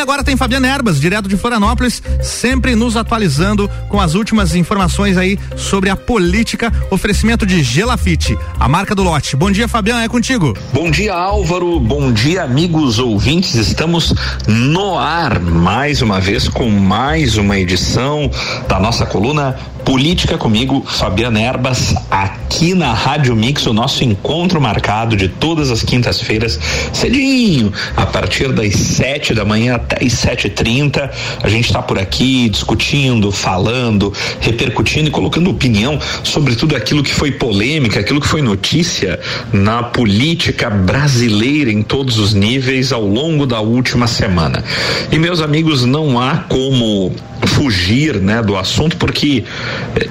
agora 0.00 0.24
tem 0.24 0.36
Fabiana 0.36 0.68
Erbas, 0.68 1.00
direto 1.00 1.28
de 1.28 1.36
Florianópolis, 1.36 2.02
sempre 2.22 2.74
nos 2.74 2.96
atualizando 2.96 3.68
com 3.88 4.00
as 4.00 4.14
últimas 4.14 4.54
informações 4.54 5.16
aí 5.16 5.38
sobre 5.56 5.90
a 5.90 5.96
política, 5.96 6.72
oferecimento 6.90 7.44
de 7.44 7.62
Gelafite, 7.62 8.36
a 8.58 8.68
marca 8.68 8.94
do 8.94 9.02
lote. 9.02 9.36
Bom 9.36 9.50
dia, 9.50 9.68
Fabiana, 9.68 10.02
é 10.02 10.08
contigo. 10.08 10.56
Bom 10.72 10.90
dia, 10.90 11.14
Álvaro. 11.14 11.78
Bom 11.78 12.12
dia, 12.12 12.44
amigos 12.44 12.98
ouvintes. 12.98 13.54
Estamos 13.54 14.14
no 14.46 14.98
ar 14.98 15.38
mais 15.40 16.02
uma 16.02 16.20
vez 16.20 16.48
com 16.48 16.70
mais 16.70 17.36
uma 17.36 17.58
edição 17.58 18.30
da 18.68 18.78
nossa 18.78 19.04
coluna 19.04 19.56
Política 19.84 20.38
comigo, 20.38 20.84
Fabiana 20.86 21.40
Erbas, 21.40 21.94
aqui 22.10 22.74
na 22.74 22.92
Rádio 22.92 23.34
Mix, 23.34 23.66
o 23.66 23.72
nosso 23.72 24.04
encontro 24.04 24.60
marcado 24.60 25.16
de 25.16 25.28
todas 25.28 25.70
as 25.70 25.82
quintas-feiras, 25.82 26.58
cedinho, 26.92 27.72
a 27.96 28.06
partir 28.06 28.52
das 28.52 28.74
sete 28.74 29.34
da 29.34 29.44
manhã 29.44 29.76
até 29.76 30.04
as 30.04 30.12
sete 30.12 30.46
e 30.46 30.50
trinta. 30.50 31.10
A 31.42 31.48
gente 31.48 31.66
está 31.66 31.82
por 31.82 31.98
aqui 31.98 32.48
discutindo, 32.48 33.32
falando, 33.32 34.12
repercutindo 34.40 35.08
e 35.08 35.10
colocando 35.10 35.50
opinião 35.50 35.98
sobre 36.22 36.54
tudo 36.54 36.76
aquilo 36.76 37.02
que 37.02 37.12
foi 37.12 37.32
polêmica, 37.32 38.00
aquilo 38.00 38.20
que 38.20 38.28
foi 38.28 38.42
notícia 38.42 39.18
na 39.52 39.82
política 39.82 40.70
brasileira 40.70 41.70
em 41.70 41.82
todos 41.82 42.18
os 42.18 42.34
níveis 42.34 42.92
ao 42.92 43.04
longo 43.04 43.46
da 43.46 43.60
última 43.60 44.06
semana. 44.06 44.62
E 45.10 45.18
meus 45.18 45.40
amigos, 45.40 45.84
não 45.84 46.20
há 46.20 46.38
como 46.48 47.12
fugir, 47.46 48.20
né, 48.20 48.42
do 48.42 48.56
assunto 48.56 48.96
porque 48.96 49.44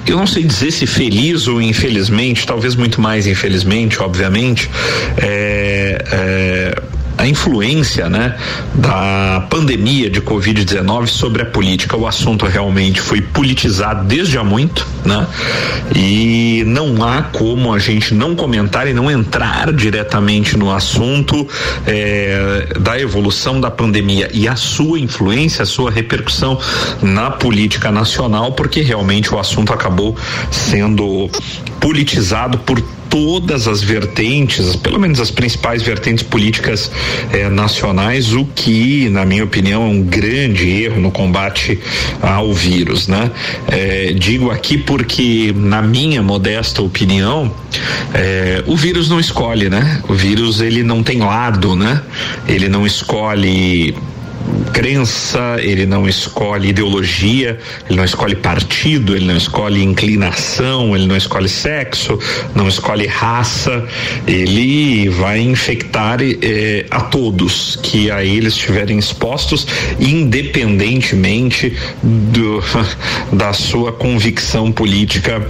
eu 0.06 0.16
não 0.16 0.26
sei 0.26 0.44
dizer 0.44 0.70
se 0.70 0.86
feliz 0.86 1.46
ou 1.46 1.60
infelizmente, 1.60 2.46
talvez 2.46 2.74
muito 2.74 3.00
mais 3.00 3.26
infelizmente, 3.26 4.00
obviamente, 4.00 4.70
é, 5.16 6.04
é 6.12 6.99
a 7.16 7.26
influência, 7.26 8.08
né, 8.08 8.36
da 8.74 9.46
pandemia 9.50 10.08
de 10.08 10.20
Covid-19 10.20 11.06
sobre 11.06 11.42
a 11.42 11.46
política. 11.46 11.96
O 11.96 12.06
assunto 12.06 12.46
realmente 12.46 13.00
foi 13.00 13.20
politizado 13.20 14.04
desde 14.06 14.38
há 14.38 14.44
muito, 14.44 14.86
né? 15.04 15.26
E 15.94 16.64
não 16.66 17.02
há 17.04 17.22
como 17.22 17.74
a 17.74 17.78
gente 17.78 18.14
não 18.14 18.34
comentar 18.34 18.88
e 18.88 18.94
não 18.94 19.10
entrar 19.10 19.72
diretamente 19.72 20.56
no 20.56 20.72
assunto 20.72 21.46
eh, 21.86 22.68
da 22.80 22.98
evolução 22.98 23.60
da 23.60 23.70
pandemia 23.70 24.30
e 24.32 24.48
a 24.48 24.56
sua 24.56 24.98
influência, 24.98 25.62
a 25.62 25.66
sua 25.66 25.90
repercussão 25.90 26.58
na 27.02 27.30
política 27.30 27.90
nacional, 27.90 28.52
porque 28.52 28.80
realmente 28.80 29.34
o 29.34 29.38
assunto 29.38 29.72
acabou 29.72 30.16
sendo 30.50 31.28
politizado 31.80 32.58
por 32.58 32.82
todas 33.10 33.66
as 33.66 33.82
vertentes, 33.82 34.76
pelo 34.76 34.98
menos 34.98 35.20
as 35.20 35.30
principais 35.30 35.82
vertentes 35.82 36.22
políticas 36.22 36.90
eh, 37.32 37.50
nacionais, 37.50 38.32
o 38.32 38.44
que, 38.44 39.10
na 39.10 39.26
minha 39.26 39.44
opinião, 39.44 39.82
é 39.82 39.86
um 39.86 40.02
grande 40.02 40.70
erro 40.84 41.00
no 41.00 41.10
combate 41.10 41.78
ao 42.22 42.54
vírus, 42.54 43.08
né? 43.08 43.30
Eh, 43.68 44.14
digo 44.16 44.50
aqui 44.50 44.78
porque, 44.78 45.52
na 45.54 45.82
minha 45.82 46.22
modesta 46.22 46.80
opinião, 46.80 47.52
eh, 48.14 48.62
o 48.66 48.76
vírus 48.76 49.10
não 49.10 49.18
escolhe, 49.18 49.68
né? 49.68 50.00
O 50.08 50.14
vírus 50.14 50.60
ele 50.60 50.84
não 50.84 51.02
tem 51.02 51.18
lado, 51.18 51.74
né? 51.74 52.00
Ele 52.46 52.68
não 52.68 52.86
escolhe 52.86 53.94
crença, 54.72 55.56
ele 55.60 55.86
não 55.86 56.08
escolhe 56.08 56.68
ideologia, 56.68 57.58
ele 57.88 57.96
não 57.96 58.04
escolhe 58.04 58.34
partido, 58.34 59.16
ele 59.16 59.26
não 59.26 59.36
escolhe 59.36 59.82
inclinação, 59.82 60.94
ele 60.94 61.06
não 61.06 61.16
escolhe 61.16 61.48
sexo, 61.48 62.18
não 62.54 62.68
escolhe 62.68 63.06
raça, 63.06 63.86
ele 64.26 65.08
vai 65.08 65.40
infectar 65.40 66.18
eh, 66.20 66.86
a 66.90 67.00
todos 67.00 67.76
que 67.82 68.10
a 68.10 68.24
eles 68.24 68.54
estiverem 68.54 68.98
expostos, 68.98 69.66
independentemente 69.98 71.76
do, 72.02 72.62
da 73.32 73.52
sua 73.52 73.92
convicção 73.92 74.70
política 74.70 75.46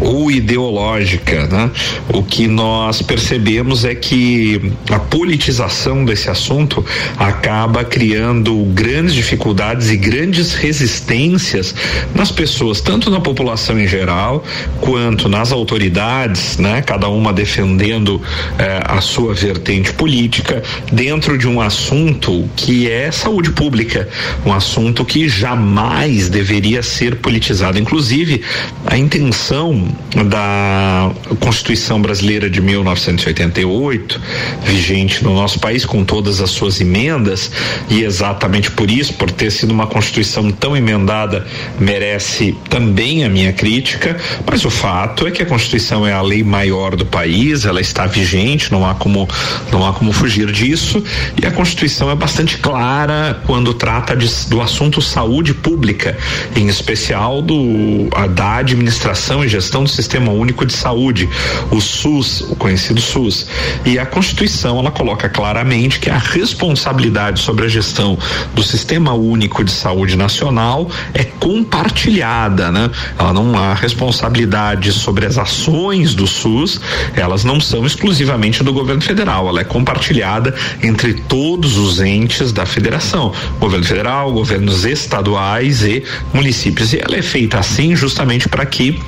ou 0.00 0.30
ideológica, 0.30 1.46
né? 1.46 1.70
O 2.08 2.22
que 2.22 2.46
nós 2.46 3.02
percebemos 3.02 3.84
é 3.84 3.94
que 3.94 4.72
a 4.90 4.98
politização 4.98 6.04
desse 6.04 6.30
assunto 6.30 6.84
acaba 7.18 7.84
criando 7.84 8.53
grandes 8.62 9.14
dificuldades 9.14 9.90
e 9.90 9.96
grandes 9.96 10.54
resistências 10.54 11.74
nas 12.14 12.30
pessoas, 12.30 12.80
tanto 12.80 13.10
na 13.10 13.20
população 13.20 13.78
em 13.78 13.86
geral, 13.86 14.44
quanto 14.80 15.28
nas 15.28 15.52
autoridades, 15.52 16.58
né? 16.58 16.82
Cada 16.82 17.08
uma 17.08 17.32
defendendo 17.32 18.20
eh, 18.58 18.82
a 18.84 19.00
sua 19.00 19.34
vertente 19.34 19.92
política 19.92 20.62
dentro 20.92 21.38
de 21.38 21.48
um 21.48 21.60
assunto 21.60 22.48
que 22.56 22.90
é 22.90 23.10
saúde 23.10 23.50
pública, 23.50 24.08
um 24.44 24.52
assunto 24.52 25.04
que 25.04 25.28
jamais 25.28 26.28
deveria 26.28 26.82
ser 26.82 27.16
politizado. 27.16 27.78
Inclusive, 27.78 28.42
a 28.86 28.96
intenção 28.96 29.88
da 30.28 31.10
Constituição 31.40 32.00
Brasileira 32.00 32.48
de 32.48 32.60
1988, 32.60 34.20
vigente 34.62 35.22
no 35.24 35.34
nosso 35.34 35.58
país 35.58 35.84
com 35.84 36.04
todas 36.04 36.40
as 36.40 36.50
suas 36.50 36.80
emendas 36.80 37.50
e 37.88 38.02
exatamente 38.02 38.43
exatamente 38.44 38.70
por 38.70 38.90
isso, 38.90 39.14
por 39.14 39.30
ter 39.30 39.50
sido 39.50 39.70
uma 39.70 39.86
Constituição 39.86 40.50
tão 40.50 40.76
emendada, 40.76 41.46
merece 41.78 42.56
também 42.68 43.24
a 43.24 43.28
minha 43.28 43.52
crítica, 43.52 44.16
mas 44.46 44.64
o 44.64 44.70
fato 44.70 45.26
é 45.26 45.30
que 45.30 45.42
a 45.42 45.46
Constituição 45.46 46.06
é 46.06 46.12
a 46.12 46.20
lei 46.20 46.44
maior 46.44 46.94
do 46.94 47.06
país, 47.06 47.64
ela 47.64 47.80
está 47.80 48.06
vigente, 48.06 48.70
não 48.70 48.86
há 48.86 48.94
como, 48.94 49.28
não 49.72 49.86
há 49.86 49.92
como 49.92 50.12
fugir 50.12 50.52
disso, 50.52 51.02
e 51.40 51.46
a 51.46 51.50
Constituição 51.50 52.10
é 52.10 52.14
bastante 52.14 52.58
clara 52.58 53.40
quando 53.46 53.72
trata 53.72 54.14
de, 54.14 54.28
do 54.48 54.60
assunto 54.60 55.00
saúde 55.00 55.54
pública, 55.54 56.16
em 56.54 56.68
especial 56.68 57.40
do, 57.40 58.08
a, 58.14 58.26
da 58.26 58.56
administração 58.56 59.42
e 59.44 59.48
gestão 59.48 59.84
do 59.84 59.90
Sistema 59.90 60.32
Único 60.32 60.66
de 60.66 60.74
Saúde, 60.74 61.28
o 61.70 61.80
SUS, 61.80 62.42
o 62.42 62.56
conhecido 62.56 63.00
SUS. 63.00 63.46
E 63.86 63.98
a 63.98 64.04
Constituição, 64.04 64.78
ela 64.78 64.90
coloca 64.90 65.28
claramente 65.28 65.98
que 65.98 66.10
a 66.10 66.18
responsabilidade 66.18 67.40
sobre 67.40 67.64
a 67.64 67.68
gestão 67.68 68.18
do 68.54 68.62
Sistema 68.62 69.12
Único 69.12 69.64
de 69.64 69.70
Saúde 69.70 70.16
Nacional 70.16 70.90
é 71.12 71.24
compartilhada, 71.24 72.70
né? 72.70 72.90
Ela 73.18 73.32
não 73.32 73.56
há 73.56 73.74
responsabilidade 73.74 74.92
sobre 74.92 75.26
as 75.26 75.38
ações 75.38 76.14
do 76.14 76.26
SUS, 76.26 76.80
elas 77.14 77.44
não 77.44 77.60
são 77.60 77.86
exclusivamente 77.86 78.62
do 78.62 78.72
governo 78.72 79.02
federal, 79.02 79.48
ela 79.48 79.60
é 79.60 79.64
compartilhada 79.64 80.54
entre 80.82 81.14
todos 81.14 81.76
os 81.76 82.00
entes 82.00 82.52
da 82.52 82.66
federação, 82.66 83.32
governo 83.58 83.84
federal, 83.84 84.32
governos 84.32 84.84
estaduais 84.84 85.82
e 85.82 86.02
municípios. 86.32 86.92
E 86.92 86.98
ela 86.98 87.16
é 87.16 87.22
feita 87.22 87.58
assim 87.58 87.94
justamente 87.96 88.48
para 88.48 88.64
que 88.66 89.00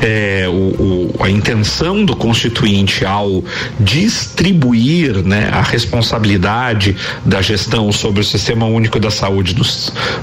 eh, 0.00 0.46
o, 0.48 1.12
o, 1.12 1.22
a 1.22 1.30
intenção 1.30 2.04
do 2.04 2.16
constituinte 2.16 3.04
ao 3.04 3.42
distribuir 3.78 5.22
né, 5.24 5.50
a 5.52 5.62
responsabilidade 5.62 6.96
da 7.24 7.42
gestão 7.42 7.90
sobre 7.92 8.20
o 8.20 8.24
sistema 8.24 8.63
Sistema 8.64 8.66
Único 8.66 8.98
da 8.98 9.10
Saúde 9.10 9.54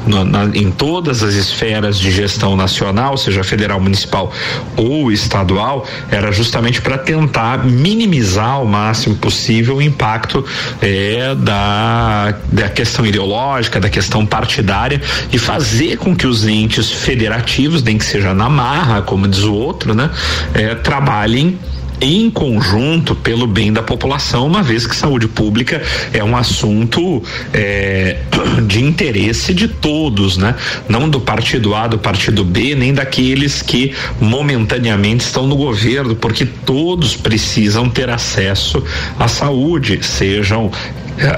no, 0.08 0.26
na, 0.26 0.46
em 0.56 0.72
todas 0.72 1.24
as 1.24 1.36
esferas 1.36 2.00
de 2.00 2.12
gestão 2.12 2.56
nacional, 2.56 3.18
seja 3.18 3.44
federal, 3.44 3.80
municipal 3.80 4.32
ou 4.76 5.12
estadual, 5.12 5.86
era 6.10 6.32
justamente 6.32 6.82
para 6.82 6.98
tentar 6.98 7.66
minimizar 7.66 8.52
ao 8.52 8.66
máximo 8.66 9.16
possível 9.16 9.78
o 9.78 9.82
impacto 9.82 10.44
é, 10.82 11.36
da, 11.36 12.36
da 12.52 12.70
questão 12.70 13.06
ideológica, 13.06 13.80
da 13.80 13.90
questão 13.90 14.26
partidária 14.26 15.02
e 15.32 15.38
fazer 15.38 15.98
com 15.98 16.16
que 16.16 16.26
os 16.26 16.46
entes 16.48 16.92
federativos, 16.92 17.84
nem 17.84 17.98
que 17.98 18.06
seja 18.06 18.34
na 18.34 18.50
marra, 18.50 19.02
como 19.02 19.28
diz 19.28 19.44
o 19.44 19.54
outro, 19.54 19.94
né, 19.94 20.10
é, 20.54 20.76
trabalhem 20.76 21.60
em 22.02 22.32
conjunto 22.32 23.14
pelo 23.14 23.46
bem 23.46 23.72
da 23.72 23.84
população, 23.84 24.48
uma 24.48 24.64
vez 24.64 24.88
que 24.88 24.96
saúde 24.96 25.28
pública 25.28 25.82
é 26.12 26.24
um 26.24 26.36
assunto 26.36 27.22
é, 27.54 28.18
de 28.68 28.84
interesse 28.84 29.54
de 29.54 29.68
todos, 29.68 30.36
né? 30.36 30.56
Não 30.90 31.08
do 31.08 31.22
partido 31.22 31.76
A, 31.76 31.88
do 31.88 32.00
partido 32.00 32.44
B, 32.44 32.74
nem 32.74 32.94
daqueles 32.94 33.62
que 33.62 33.94
momentaneamente 34.20 35.24
estão 35.24 35.46
no 35.46 35.56
governo, 35.56 36.16
porque 36.16 36.46
todos 36.46 37.16
precisam 37.16 37.88
ter 37.88 38.10
acesso 38.10 38.84
à 39.20 39.28
saúde, 39.28 40.00
sejam 40.02 40.72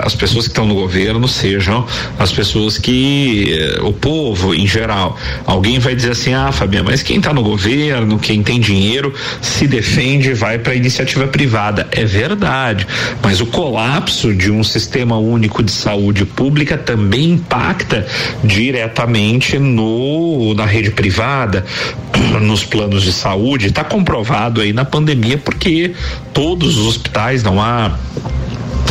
as 0.03 0.15
pessoas 0.15 0.45
que 0.45 0.51
estão 0.51 0.65
no 0.65 0.75
governo 0.75 1.27
sejam 1.27 1.85
as 2.19 2.31
pessoas 2.31 2.77
que 2.77 3.53
eh, 3.57 3.81
o 3.81 3.93
povo 3.93 4.53
em 4.53 4.67
geral. 4.67 5.17
Alguém 5.45 5.79
vai 5.79 5.95
dizer 5.95 6.11
assim: 6.11 6.33
"Ah, 6.33 6.51
Fabiana, 6.51 6.89
mas 6.91 7.03
quem 7.03 7.17
está 7.17 7.33
no 7.33 7.43
governo, 7.43 8.19
quem 8.19 8.43
tem 8.43 8.59
dinheiro, 8.59 9.13
se 9.41 9.67
defende, 9.67 10.33
vai 10.33 10.57
para 10.59 10.73
a 10.73 10.75
iniciativa 10.75 11.27
privada". 11.27 11.87
É 11.91 12.05
verdade, 12.05 12.87
mas 13.21 13.41
o 13.41 13.45
colapso 13.45 14.33
de 14.33 14.51
um 14.51 14.63
sistema 14.63 15.17
único 15.17 15.63
de 15.63 15.71
saúde 15.71 16.25
pública 16.25 16.77
também 16.77 17.31
impacta 17.31 18.05
diretamente 18.43 19.57
no 19.59 20.53
na 20.55 20.65
rede 20.65 20.91
privada, 20.91 21.65
nos 22.41 22.63
planos 22.63 23.03
de 23.03 23.11
saúde. 23.11 23.67
Está 23.67 23.83
comprovado 23.83 24.61
aí 24.61 24.73
na 24.73 24.85
pandemia 24.85 25.37
porque 25.37 25.93
todos 26.33 26.77
os 26.77 26.87
hospitais 26.87 27.43
não 27.43 27.61
há 27.61 27.97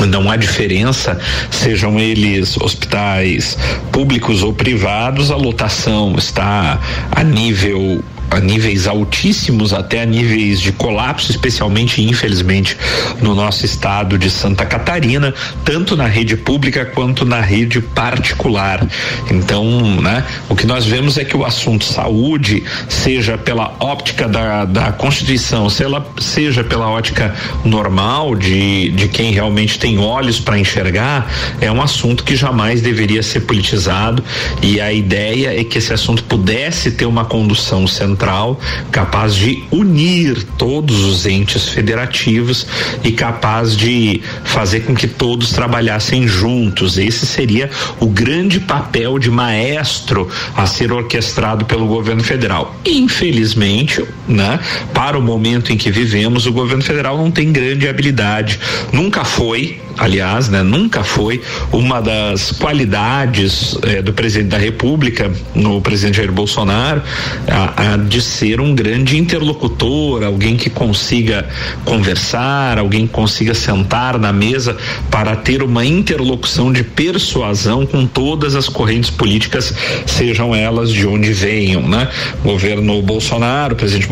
não 0.07 0.31
há 0.31 0.37
diferença, 0.37 1.19
sejam 1.51 1.99
eles 1.99 2.57
hospitais 2.57 3.57
públicos 3.91 4.43
ou 4.43 4.53
privados, 4.53 5.31
a 5.31 5.37
lotação 5.37 6.15
está 6.17 6.81
a 7.11 7.23
nível 7.23 8.03
a 8.32 8.40
níveis 8.40 8.87
altíssimos, 8.87 9.75
até 9.75 10.02
a 10.02 10.06
níveis 10.06 10.58
de 10.61 10.73
colapso, 10.73 11.31
especialmente, 11.31 12.02
infelizmente, 12.02 12.76
no 13.20 13.34
nosso 13.34 13.67
estado 13.67 14.17
de 14.17 14.31
Santa 14.31 14.64
Catarina, 14.64 15.34
tanto 15.64 15.96
na 15.96 16.06
rede 16.06 16.37
pública 16.37 16.87
quanto 16.87 17.26
na 17.26 17.40
rede 17.40 17.81
particular. 17.81 18.87
Então, 19.31 20.00
né, 20.00 20.25
o 20.49 20.56
que 20.56 20.67
nós 20.67 20.87
vemos 20.87 21.19
é 21.19 21.25
que 21.25 21.37
o 21.37 21.44
assunto 21.44 21.84
saúde, 21.84 22.64
seja 22.88 23.37
pela 23.37 23.75
óptica 23.79 24.26
da, 24.26 24.64
da 24.64 24.93
Constituição, 24.93 25.69
seja, 25.69 26.02
seja 26.19 26.64
pela 26.64 26.88
ótica 26.88 27.34
normal 27.64 28.34
de, 28.34 28.90
de 28.93 29.08
quem 29.08 29.31
realmente 29.31 29.79
tem 29.79 29.99
olhos 29.99 30.40
para 30.40 30.58
enxergar, 30.58 31.31
é 31.61 31.70
um 31.70 31.82
assunto 31.82 32.25
que 32.25 32.34
jamais 32.34 32.81
deveria 32.81 33.23
ser 33.23 33.40
politizado 33.40 34.25
e 34.62 34.81
a 34.81 34.90
ideia 34.90 35.61
é 35.61 35.62
que 35.64 35.76
esse 35.76 35.93
assunto 35.93 36.25
pudesse 36.25 36.93
ter 36.93 37.05
uma 37.05 37.26
condução 37.26 37.87
central 37.87 38.22
central 38.23 38.61
capaz 38.93 39.35
de 39.35 39.65
unir 39.73 40.45
todos 40.57 41.01
os 41.05 41.27
entes 41.27 41.69
federativos 41.69 42.67
e 43.03 43.11
capaz 43.11 43.77
de 43.77 44.23
fazer 44.45 44.81
com 44.81 44.95
que 44.95 45.09
todos 45.09 45.51
trabalhassem 45.51 46.29
juntos. 46.29 46.99
Esse 46.99 47.27
seria 47.27 47.69
o 47.99 48.07
grande 48.07 48.61
papel 48.61 49.19
de 49.19 49.31
maestro 49.31 50.29
a 50.57 50.67
ser 50.67 50.93
orquestrado 50.93 51.65
pelo 51.65 51.87
governo 51.87 52.23
federal. 52.23 52.77
Infelizmente, 52.87 54.05
né, 54.29 54.61
para 54.95 55.19
o 55.19 55.23
momento 55.23 55.73
em 55.73 55.77
que 55.77 55.91
vivemos, 55.91 56.47
o 56.47 56.53
governo 56.53 56.83
federal 56.83 57.17
não 57.17 57.31
tem 57.31 57.51
grande 57.51 57.89
habilidade. 57.89 58.61
Nunca 58.93 59.25
foi, 59.25 59.81
aliás, 59.99 60.49
né, 60.49 60.63
nunca 60.63 61.03
foi 61.03 61.41
uma 61.73 62.01
das 62.01 62.53
qualidades 62.53 63.77
eh, 63.83 64.03
do 64.03 64.13
presidente 64.13 64.51
da 64.51 64.59
República, 64.59 65.33
no 65.55 65.81
presidente 65.81 66.17
Jair 66.17 66.33
Bolsonaro, 66.33 67.03
a, 67.49 67.95
a 67.95 67.97
de 68.12 68.20
ser 68.20 68.61
um 68.61 68.75
grande 68.75 69.17
interlocutor, 69.17 70.23
alguém 70.23 70.55
que 70.55 70.69
consiga 70.69 71.49
conversar, 71.82 72.79
alguém 72.79 73.06
que 73.06 73.12
consiga 73.14 73.55
sentar 73.55 74.19
na 74.19 74.31
mesa 74.35 74.76
para 75.11 75.35
ter 75.35 75.62
uma 75.62 75.82
interlocução 75.82 76.70
de 76.70 76.85
persuasão 76.85 77.87
com 77.87 78.06
todas 78.06 78.55
as 78.55 78.69
correntes 78.69 79.09
políticas, 79.09 79.73
sejam 80.05 80.55
elas 80.55 80.93
de 80.93 81.06
onde 81.06 81.32
venham, 81.32 81.88
né? 81.88 82.06
O 82.44 82.49
governo 82.49 83.00
Bolsonaro, 83.00 83.73
o 83.73 83.76
presidente 83.76 84.06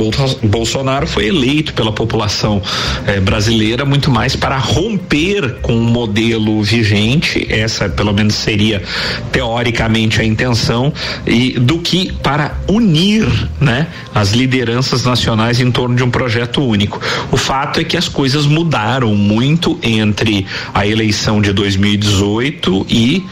Bolsonaro 0.45 1.07
foi 1.07 1.27
eleito 1.27 1.75
pela 1.75 1.93
população 1.93 2.63
eh, 3.07 3.21
brasileira 3.21 3.85
muito 3.85 4.11
mais 4.11 4.35
para 4.35 4.57
romper 4.57 5.57
com 5.61 5.77
o 5.77 5.83
modelo 5.83 6.63
vigente, 6.63 7.47
essa 7.51 7.87
pelo 7.87 8.15
menos 8.15 8.35
seria 8.35 8.83
teoricamente 9.31 10.23
a 10.23 10.25
intenção, 10.25 10.91
e 11.27 11.51
do 11.61 11.81
que 11.81 12.11
para 12.23 12.55
unir, 12.67 13.27
né? 13.61 13.89
As 14.15 14.33
lideranças 14.33 15.05
nacionais 15.05 15.61
em 15.61 15.71
torno 15.71 15.95
de 15.97 16.03
um 16.03 16.11
projeto 16.11 16.63
único. 16.63 17.01
O 17.31 17.37
fato 17.37 17.81
é 17.81 17.85
que 17.85 17.97
as 17.97 18.09
coisas 18.09 18.47
mudaram 18.47 19.15
muito 19.15 19.79
entre 19.83 20.47
a 20.75 20.87
eleição 20.87 21.41
de 21.41 21.53
2018 21.53 22.87
e 22.89 23.27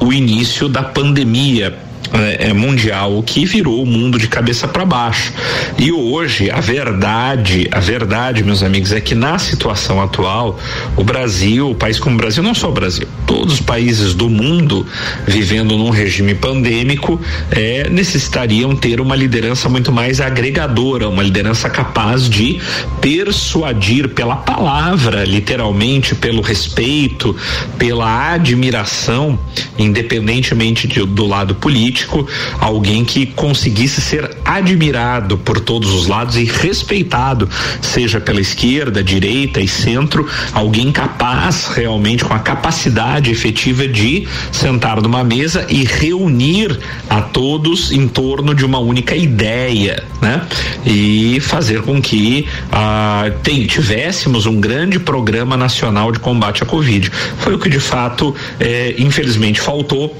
o 0.00 0.12
início 0.12 0.68
da 0.68 0.82
pandemia 0.82 1.85
é, 2.12 2.48
é, 2.48 2.52
mundial, 2.52 3.18
o 3.18 3.22
que 3.22 3.44
virou 3.44 3.82
o 3.82 3.86
mundo 3.86 4.18
de 4.18 4.28
cabeça 4.28 4.68
para 4.68 4.84
baixo. 4.84 5.32
E 5.78 5.90
hoje, 5.90 6.50
a 6.50 6.60
verdade, 6.60 7.68
a 7.72 7.80
verdade, 7.80 8.44
meus 8.44 8.62
amigos, 8.62 8.92
é 8.92 9.00
que 9.00 9.14
na 9.14 9.38
situação 9.38 10.00
atual, 10.00 10.58
o 10.96 11.02
Brasil, 11.02 11.70
o 11.70 11.74
país 11.74 11.98
como 11.98 12.14
o 12.14 12.18
Brasil, 12.18 12.42
não 12.42 12.54
só 12.54 12.68
o 12.68 12.72
Brasil, 12.72 13.08
todos 13.26 13.54
os 13.54 13.60
países 13.60 14.14
do 14.14 14.28
mundo 14.28 14.86
vivendo 15.26 15.76
num 15.76 15.90
regime 15.90 16.34
pandêmico, 16.34 17.20
é, 17.50 17.88
necessitariam 17.90 18.74
ter 18.76 19.00
uma 19.00 19.16
liderança 19.16 19.68
muito 19.68 19.90
mais 19.90 20.20
agregadora, 20.20 21.08
uma 21.08 21.22
liderança 21.22 21.68
capaz 21.68 22.28
de 22.28 22.60
persuadir 23.00 24.10
pela 24.10 24.36
palavra, 24.36 25.24
literalmente, 25.24 26.14
pelo 26.14 26.40
respeito, 26.40 27.34
pela 27.78 28.32
admiração, 28.32 29.38
independentemente 29.78 30.86
de, 30.86 31.04
do 31.04 31.26
lado 31.26 31.54
político 31.54 31.85
político, 31.86 32.26
alguém 32.60 33.04
que 33.04 33.26
conseguisse 33.26 34.00
ser 34.00 34.36
admirado 34.44 35.38
por 35.38 35.60
todos 35.60 35.92
os 35.92 36.06
lados 36.06 36.36
e 36.36 36.44
respeitado, 36.44 37.48
seja 37.80 38.20
pela 38.20 38.40
esquerda, 38.40 39.02
direita 39.02 39.60
e 39.60 39.68
centro, 39.68 40.28
alguém 40.52 40.90
capaz 40.90 41.68
realmente 41.68 42.24
com 42.24 42.34
a 42.34 42.38
capacidade 42.38 43.30
efetiva 43.30 43.86
de 43.86 44.26
sentar 44.50 45.00
numa 45.00 45.22
mesa 45.22 45.66
e 45.68 45.84
reunir 45.84 46.78
a 47.08 47.20
todos 47.20 47.92
em 47.92 48.08
torno 48.08 48.54
de 48.54 48.64
uma 48.64 48.78
única 48.78 49.14
ideia, 49.14 50.02
né? 50.20 50.42
E 50.84 51.38
fazer 51.40 51.82
com 51.82 52.00
que 52.02 52.46
ah, 52.72 53.24
tivéssemos 53.68 54.46
um 54.46 54.60
grande 54.60 54.98
programa 54.98 55.56
nacional 55.56 56.10
de 56.10 56.18
combate 56.18 56.62
à 56.62 56.66
Covid. 56.66 57.10
Foi 57.38 57.54
o 57.54 57.58
que 57.58 57.68
de 57.68 57.80
fato, 57.80 58.34
eh, 58.58 58.94
infelizmente, 58.98 59.60
faltou. 59.60 60.16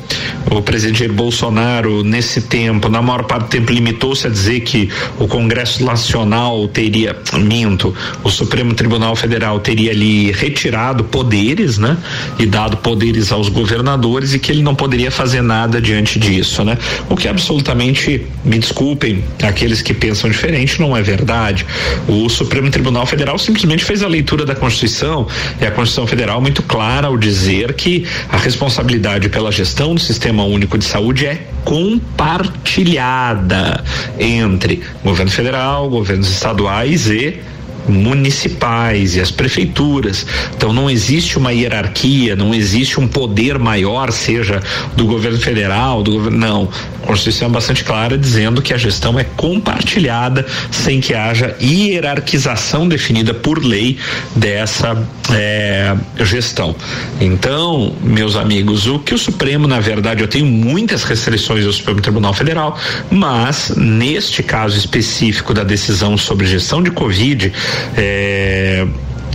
O 0.51 0.63
presidente 0.63 1.07
Bolsonaro, 1.09 2.05
nesse 2.05 2.43
tempo, 2.43 2.89
na 2.89 3.03
maior 3.03 3.25
parte 3.25 3.47
do 3.47 3.49
tempo, 3.49 3.73
limitou-se 3.73 4.27
a 4.27 4.31
dizer 4.31 4.61
que 4.61 4.89
o 5.19 5.27
Congresso 5.27 5.85
Nacional 5.85 6.69
teria, 6.69 7.17
minto, 7.35 7.95
o 8.23 8.31
Supremo 8.31 8.73
Tribunal 8.73 9.17
Federal 9.17 9.59
teria 9.59 9.91
ali 9.91 10.31
retirado 10.31 11.03
poderes, 11.05 11.79
né? 11.79 11.97
E 12.39 12.47
dado 12.47 12.77
poderes 12.77 13.33
aos 13.33 13.49
governadores 13.49 14.35
e 14.35 14.39
que 14.39 14.53
ele 14.53 14.63
não 14.63 14.75
poderia 14.75 15.11
fazer 15.11 15.43
nada 15.43 15.81
diante 15.81 16.19
disso, 16.19 16.65
né? 16.65 16.79
O 17.11 17.17
que 17.17 17.27
absolutamente, 17.27 18.25
me 18.45 18.59
desculpem, 18.59 19.25
aqueles 19.43 19.83
que 19.83 19.93
pensam 19.93 20.31
diferente, 20.31 20.81
não 20.81 20.97
é 20.97 21.03
verdade. 21.03 21.67
O 22.07 22.29
Supremo 22.29 22.71
Tribunal 22.71 23.05
Federal 23.05 23.37
simplesmente 23.39 23.85
fez 23.85 24.03
a 24.03 24.09
leitura 24.09 24.45
da 24.45 24.55
Constituição 24.55 25.27
e 25.61 25.67
a 25.67 25.71
Constituição 25.71 26.07
Federal 26.07 26.41
muito 26.41 26.63
clara 26.63 27.09
ao 27.09 27.19
dizer 27.19 27.75
que 27.75 28.07
a 28.31 28.37
responsabilidade 28.37 29.29
pela 29.29 29.51
gestão 29.51 29.95
do 29.95 30.01
Sistema 30.01 30.36
Único 30.45 30.77
de 30.77 30.85
Saúde 30.85 31.27
é 31.27 31.47
compartilhada 31.65 33.83
entre 34.19 34.83
governo 35.03 35.31
federal, 35.31 35.89
governos 35.89 36.31
estaduais 36.31 37.09
e 37.09 37.41
municipais 37.89 39.17
e 39.17 39.21
as 39.21 39.31
prefeituras. 39.31 40.27
Então 40.57 40.73
não 40.73 40.91
existe 40.91 41.39
uma 41.39 41.53
hierarquia, 41.53 42.37
não 42.37 42.55
existe 42.55 42.99
um 43.01 43.07
poder 43.07 43.59
maior, 43.59 44.13
seja 44.13 44.63
do 44.97 45.07
governo 45.07 45.39
federal, 45.39 46.03
do 46.03 46.13
governo. 46.13 46.39
Não. 46.39 46.69
A 47.03 47.07
Constituição 47.07 47.49
é 47.49 47.51
bastante 47.51 47.85
clara 47.85 48.19
dizendo 48.19 48.61
que 48.61 48.75
a 48.75 48.77
gestão 48.77 49.19
é 49.19 49.25
compartilhada 49.25 50.45
sem 50.71 51.01
que 51.01 51.15
haja 51.15 51.55
hierarquização 51.61 52.89
definida 52.89 53.33
por 53.33 53.65
lei 53.65 53.99
dessa 54.35 54.97
é, 55.33 55.95
gestão. 56.25 56.75
Então, 57.21 57.95
meus 58.03 58.37
amigos, 58.37 58.87
o 58.87 58.99
que 58.99 59.15
o 59.15 59.19
Supremo, 59.19 59.69
na 59.69 59.81
verdade, 59.81 60.23
eu 60.23 60.29
tenho 60.29 60.47
muitas 60.47 61.05
restrições 61.05 61.65
ao 61.65 61.73
Supremo 61.73 62.01
Tribunal 62.01 62.35
Federal, 62.35 62.79
mas 63.11 63.73
neste 63.77 64.43
caso 64.43 64.77
específico 64.77 65.55
da 65.55 65.65
decisão 65.65 66.17
sobre 66.17 66.47
gestão 66.47 66.83
de 66.83 66.91
Covid, 66.91 67.53
é, 67.97 68.87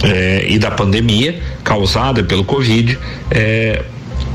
é, 0.04 0.46
e 0.48 0.58
da 0.58 0.72
pandemia 0.72 1.40
causada 1.64 2.24
pelo 2.24 2.44
Covid, 2.44 2.98
é, 3.30 3.84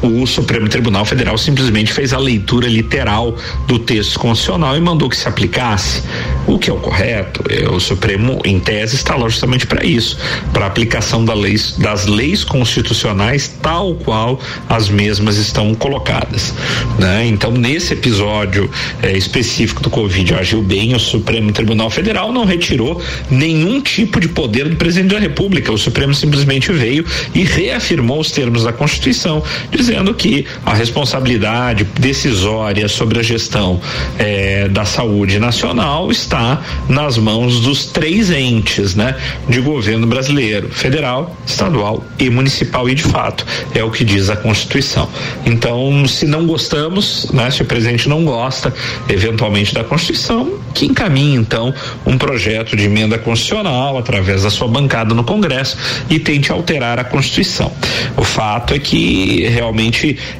o 0.03 0.27
Supremo 0.27 0.69
Tribunal 0.69 1.05
Federal 1.05 1.37
simplesmente 1.39 1.93
fez 1.93 2.13
a 2.13 2.19
leitura 2.19 2.69
literal 2.69 3.37
do 3.67 3.79
texto 3.79 4.19
constitucional 4.19 4.77
e 4.77 4.81
mandou 4.81 5.09
que 5.09 5.17
se 5.17 5.27
aplicasse. 5.29 6.03
O 6.47 6.59
que 6.59 6.71
é 6.71 6.73
o 6.73 6.77
correto? 6.77 7.43
É, 7.49 7.69
o 7.69 7.81
Supremo, 7.81 8.41
em 8.45 8.61
tese, 8.61 8.95
está 8.95 9.17
lá 9.17 9.29
justamente 9.29 9.67
para 9.67 9.85
isso, 9.85 10.19
para 10.53 10.65
a 10.65 10.69
aplicação 10.69 11.25
da 11.25 11.35
leis, 11.35 11.77
das 11.79 12.07
leis 12.07 12.45
constitucionais 12.45 13.57
tal 13.61 13.95
qual 13.95 14.39
as 14.69 14.89
mesmas 14.89 15.39
estão 15.39 15.75
colocadas. 15.75 16.55
Né? 16.99 17.27
Então, 17.27 17.51
nesse 17.53 17.95
episódio 17.95 18.71
é, 19.03 19.17
específico 19.17 19.83
do 19.83 19.91
Covid, 19.91 20.35
agiu 20.35 20.63
bem, 20.63 20.95
o 20.95 21.01
Supremo 21.01 21.53
Tribunal 21.53 21.91
Federal 21.91 22.33
não 22.33 22.45
retirou 22.45 23.03
nenhum 23.31 23.81
tipo 23.81 24.21
de 24.21 24.29
poder 24.29 24.69
do 24.69 24.77
presidente 24.77 25.13
da 25.13 25.19
República. 25.19 25.73
O 25.73 25.79
Supremo 25.79 26.15
simplesmente 26.15 26.71
veio 26.73 27.05
e 27.35 27.43
reafirmou 27.43 28.21
os 28.21 28.31
termos 28.31 28.65
da 28.65 28.73
Constituição, 28.73 29.43
dizendo 29.71 29.86
dizendo 29.87 30.13
que 30.15 30.45
a 30.65 30.75
responsabilidade 30.75 31.85
decisória 31.85 32.89
sobre 32.89 33.21
a 33.21 33.23
gestão 33.23 33.81
eh, 34.19 34.67
da 34.69 34.85
saúde 34.85 35.39
nacional 35.39 36.11
está 36.11 36.61
nas 36.89 37.17
mãos 37.17 37.61
dos 37.61 37.87
três 37.87 38.31
entes, 38.33 38.97
né, 38.97 39.15
de 39.49 39.61
governo 39.61 40.05
brasileiro, 40.05 40.69
federal, 40.71 41.37
estadual 41.47 42.05
e 42.19 42.29
municipal 42.29 42.89
e 42.89 42.97
de 42.97 43.05
fato 43.05 43.47
é 43.75 43.85
o 43.85 43.91
que 43.91 44.03
diz 44.05 44.29
a 44.29 44.37
Constituição. 44.37 45.09
Então, 45.45 46.05
se 46.09 46.27
não 46.27 46.47
gostamos, 46.47 47.31
né, 47.33 47.49
se 47.53 47.63
o 47.63 47.65
presidente 47.65 48.09
não 48.09 48.25
gosta, 48.25 48.75
eventualmente 49.09 49.73
da 49.73 49.85
Constituição, 49.85 50.59
que 50.75 50.87
encaminhe 50.87 51.37
então 51.37 51.73
um 52.05 52.19
projeto 52.19 52.77
de 52.77 52.87
emenda 52.87 53.19
constitucional 53.19 53.97
através 53.97 54.43
da 54.43 54.51
sua 54.51 54.67
bancada 54.67 55.15
no 55.15 55.23
Congresso 55.23 55.77
e 56.11 56.19
tente 56.19 56.51
alterar 56.51 56.99
a 56.99 57.05
Constituição. 57.05 57.73
O 58.17 58.25
fato 58.25 58.75
é 58.75 58.79
que 58.79 59.47
realmente 59.47 59.76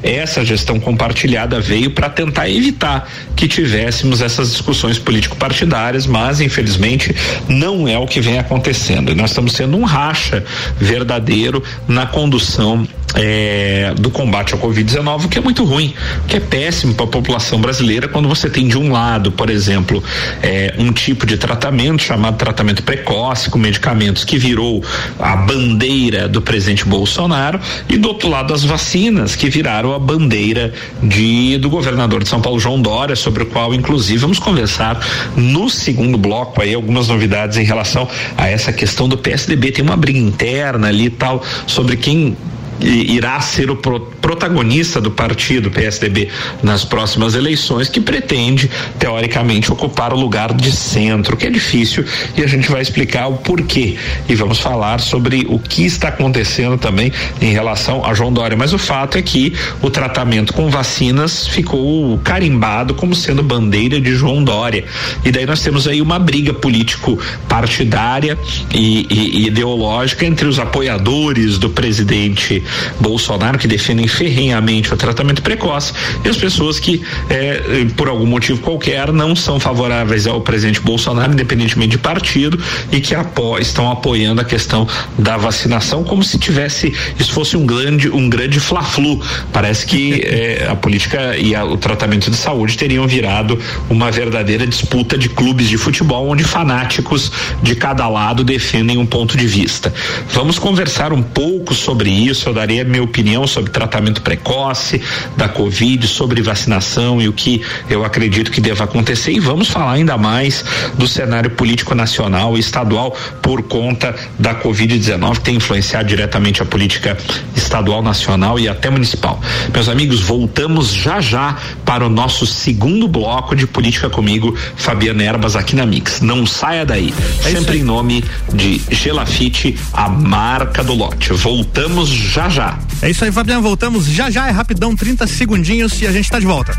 essa 0.03 0.43
gestão 0.43 0.79
compartilhada 0.79 1.59
veio 1.59 1.91
para 1.91 2.09
tentar 2.09 2.49
evitar 2.49 3.09
que 3.35 3.47
tivéssemos 3.47 4.21
essas 4.21 4.51
discussões 4.51 4.97
político-partidárias, 4.97 6.05
mas 6.05 6.41
infelizmente 6.41 7.15
não 7.47 7.87
é 7.87 7.97
o 7.97 8.07
que 8.07 8.19
vem 8.19 8.39
acontecendo. 8.39 9.15
Nós 9.15 9.31
estamos 9.31 9.53
sendo 9.53 9.77
um 9.77 9.83
racha 9.83 10.43
verdadeiro 10.79 11.63
na 11.87 12.05
condução 12.05 12.87
é, 13.17 13.93
do 13.97 14.11
combate 14.11 14.53
ao 14.53 14.59
Covid-19, 14.59 15.27
que 15.27 15.37
é 15.39 15.41
muito 15.41 15.63
ruim, 15.65 15.93
que 16.27 16.37
é 16.37 16.39
péssimo 16.39 16.93
para 16.93 17.05
a 17.05 17.09
população 17.09 17.59
brasileira 17.59 18.07
quando 18.07 18.29
você 18.29 18.49
tem 18.49 18.67
de 18.67 18.77
um 18.77 18.91
lado, 18.91 19.31
por 19.31 19.49
exemplo, 19.49 20.03
é, 20.41 20.75
um 20.77 20.93
tipo 20.93 21.25
de 21.25 21.37
tratamento 21.37 22.03
chamado 22.03 22.37
tratamento 22.37 22.83
precoce, 22.83 23.49
com 23.49 23.57
medicamentos 23.57 24.23
que 24.23 24.37
virou 24.37 24.83
a 25.19 25.35
bandeira 25.35 26.27
do 26.27 26.41
presidente 26.41 26.85
Bolsonaro, 26.85 27.59
e 27.89 27.97
do 27.97 28.07
outro 28.07 28.29
lado 28.29 28.53
as 28.53 28.63
vacinas, 28.63 29.35
que 29.35 29.49
viraram 29.49 29.93
a 29.93 29.99
bandeira 29.99 30.73
de, 31.01 31.57
do 31.57 31.69
governador 31.69 32.21
de 32.21 32.29
São 32.29 32.39
Paulo, 32.39 32.59
João 32.59 32.79
Dória, 32.79 33.15
sobre 33.15 33.43
o 33.43 33.45
qual, 33.47 33.73
inclusive, 33.73 34.19
vamos 34.19 34.37
conversar 34.37 34.99
no 35.35 35.69
segundo 35.69 36.17
bloco 36.17 36.61
aí 36.61 36.73
algumas 36.73 37.07
novidades 37.07 37.57
em 37.57 37.63
relação 37.63 38.07
a 38.37 38.47
essa 38.47 38.71
questão 38.71 39.09
do 39.09 39.17
PSDB. 39.17 39.71
Tem 39.71 39.83
uma 39.83 39.97
briga 39.97 40.19
interna 40.19 40.87
ali 40.87 41.05
e 41.05 41.09
tal 41.09 41.43
sobre 41.65 41.97
quem 41.97 42.37
irá 42.79 43.39
ser 43.39 43.69
o 43.69 43.75
pro, 43.75 43.99
protagonista 43.99 44.99
do 45.01 45.11
partido 45.11 45.71
PSDB 45.71 46.29
nas 46.61 46.83
próximas 46.83 47.35
eleições, 47.35 47.89
que 47.89 47.99
pretende, 47.99 48.69
teoricamente, 48.99 49.71
ocupar 49.71 50.13
o 50.13 50.19
lugar 50.19 50.53
de 50.53 50.71
centro, 50.71 51.35
que 51.35 51.47
é 51.47 51.49
difícil, 51.49 52.05
e 52.35 52.43
a 52.43 52.47
gente 52.47 52.69
vai 52.69 52.81
explicar 52.81 53.27
o 53.27 53.37
porquê. 53.37 53.97
E 54.27 54.35
vamos 54.35 54.59
falar 54.59 54.99
sobre 54.99 55.45
o 55.49 55.59
que 55.59 55.85
está 55.85 56.09
acontecendo 56.09 56.77
também 56.77 57.11
em 57.41 57.51
relação 57.51 58.05
a 58.05 58.13
João 58.13 58.31
Dória. 58.31 58.57
Mas 58.57 58.73
o 58.73 58.77
fato 58.77 59.17
é 59.17 59.21
que 59.21 59.53
o 59.81 59.89
tratamento 59.89 60.53
com 60.53 60.69
vacinas 60.69 61.47
ficou 61.47 62.17
carimbado 62.19 62.93
como 62.93 63.15
sendo 63.15 63.41
bandeira 63.41 63.99
de 63.99 64.15
João 64.15 64.43
Dória. 64.43 64.85
E 65.23 65.31
daí 65.31 65.45
nós 65.45 65.61
temos 65.61 65.87
aí 65.87 66.01
uma 66.01 66.19
briga 66.19 66.53
político-partidária 66.53 68.37
e, 68.73 69.07
e, 69.09 69.43
e 69.43 69.47
ideológica 69.47 70.25
entre 70.25 70.47
os 70.47 70.59
apoiadores 70.59 71.57
do 71.57 71.69
presidente 71.69 72.63
Bolsonaro, 72.99 73.57
que 73.57 73.67
defendem 73.67 74.07
ferrenhamente 74.07 74.93
o 74.93 74.97
tratamento 74.97 75.41
precoce, 75.41 75.93
e 76.23 76.29
as 76.29 76.37
pessoas 76.37 76.79
que, 76.79 77.01
eh, 77.29 77.87
por 77.95 78.07
algum 78.07 78.25
motivo 78.25 78.59
qualquer, 78.61 79.11
não 79.11 79.35
são 79.35 79.59
favoráveis 79.59 80.27
ao 80.27 80.41
presidente 80.41 80.79
Bolsonaro, 80.81 81.33
independentemente 81.33 81.91
de 81.91 81.97
partido, 81.97 82.61
e 82.91 82.99
que 82.99 83.15
apo 83.15 83.57
estão 83.57 83.91
apoiando 83.91 84.41
a 84.41 84.43
questão 84.45 84.87
da 85.17 85.37
vacinação, 85.37 86.03
como 86.03 86.23
se 86.23 86.37
tivesse, 86.37 86.93
isso 87.19 87.31
fosse 87.31 87.55
um 87.55 87.65
grande, 87.65 88.09
um 88.09 88.29
grande 88.29 88.59
fla-flu. 88.59 89.21
Parece 89.51 89.85
que 89.85 90.21
eh, 90.23 90.67
a 90.69 90.75
política 90.75 91.37
e 91.37 91.55
a, 91.55 91.65
o 91.65 91.77
tratamento 91.77 92.29
de 92.29 92.37
saúde 92.37 92.77
teriam 92.77 93.07
virado 93.07 93.59
uma 93.89 94.11
verdadeira 94.11 94.65
disputa 94.65 95.17
de 95.17 95.29
clubes 95.29 95.67
de 95.67 95.77
futebol, 95.77 96.27
onde 96.27 96.43
fanáticos 96.43 97.31
de 97.61 97.75
cada 97.75 98.07
lado 98.07 98.43
defendem 98.43 98.97
um 98.97 99.05
ponto 99.05 99.37
de 99.37 99.47
vista. 99.47 99.93
Vamos 100.29 100.59
conversar 100.59 101.13
um 101.13 101.21
pouco 101.21 101.73
sobre 101.73 102.09
isso. 102.09 102.49
Eu 102.57 102.61
darei 102.61 102.81
a 102.81 102.83
minha 102.83 103.03
opinião 103.03 103.45
sobre 103.45 103.69
tratamento 103.69 104.23
precoce 104.23 104.99
da 105.35 105.47
Covid, 105.47 106.07
sobre 106.07 106.41
vacinação 106.41 107.21
e 107.21 107.29
o 107.29 107.33
que 107.33 107.61
eu 107.87 108.03
acredito 108.03 108.49
que 108.49 108.59
deva 108.59 108.83
acontecer. 108.83 109.31
E 109.31 109.39
vamos 109.39 109.67
falar 109.67 109.91
ainda 109.91 110.17
mais 110.17 110.65
do 110.97 111.07
cenário 111.07 111.51
político 111.51 111.93
nacional 111.93 112.57
e 112.57 112.59
estadual 112.59 113.15
por 113.43 113.61
conta 113.61 114.15
da 114.39 114.55
Covid-19, 114.55 115.35
que 115.35 115.41
tem 115.41 115.55
influenciado 115.57 116.07
diretamente 116.09 116.59
a 116.59 116.65
política 116.65 117.15
estadual, 117.55 118.01
nacional 118.01 118.59
e 118.59 118.67
até 118.67 118.89
municipal. 118.89 119.39
Meus 119.71 119.87
amigos, 119.87 120.21
voltamos 120.21 120.91
já 120.91 121.21
já 121.21 121.57
para 121.85 122.07
o 122.07 122.09
nosso 122.09 122.47
segundo 122.47 123.07
bloco 123.07 123.55
de 123.55 123.67
política 123.67 124.09
comigo, 124.09 124.57
Fabiana 124.75 125.23
Erbas, 125.23 125.55
aqui 125.55 125.75
na 125.75 125.85
Mix. 125.85 126.21
Não 126.21 126.43
saia 126.47 126.83
daí. 126.83 127.13
É 127.45 127.51
Sempre 127.51 127.77
em 127.77 127.83
nome 127.83 128.23
de 128.51 128.81
Gelafite, 128.89 129.77
a 129.93 130.09
marca 130.09 130.83
do 130.83 130.95
lote. 130.95 131.33
Voltamos 131.33 132.09
já 132.09 132.46
já 132.49 132.77
É 133.01 133.09
isso 133.09 133.23
aí, 133.23 133.31
Fabiano. 133.31 133.61
Voltamos 133.61 134.05
já 134.05 134.29
já. 134.29 134.47
É 134.47 134.51
rapidão, 134.51 134.95
30 134.95 135.27
segundinhos 135.27 136.01
e 136.01 136.07
a 136.07 136.11
gente 136.11 136.29
tá 136.29 136.39
de 136.39 136.45
volta. 136.45 136.73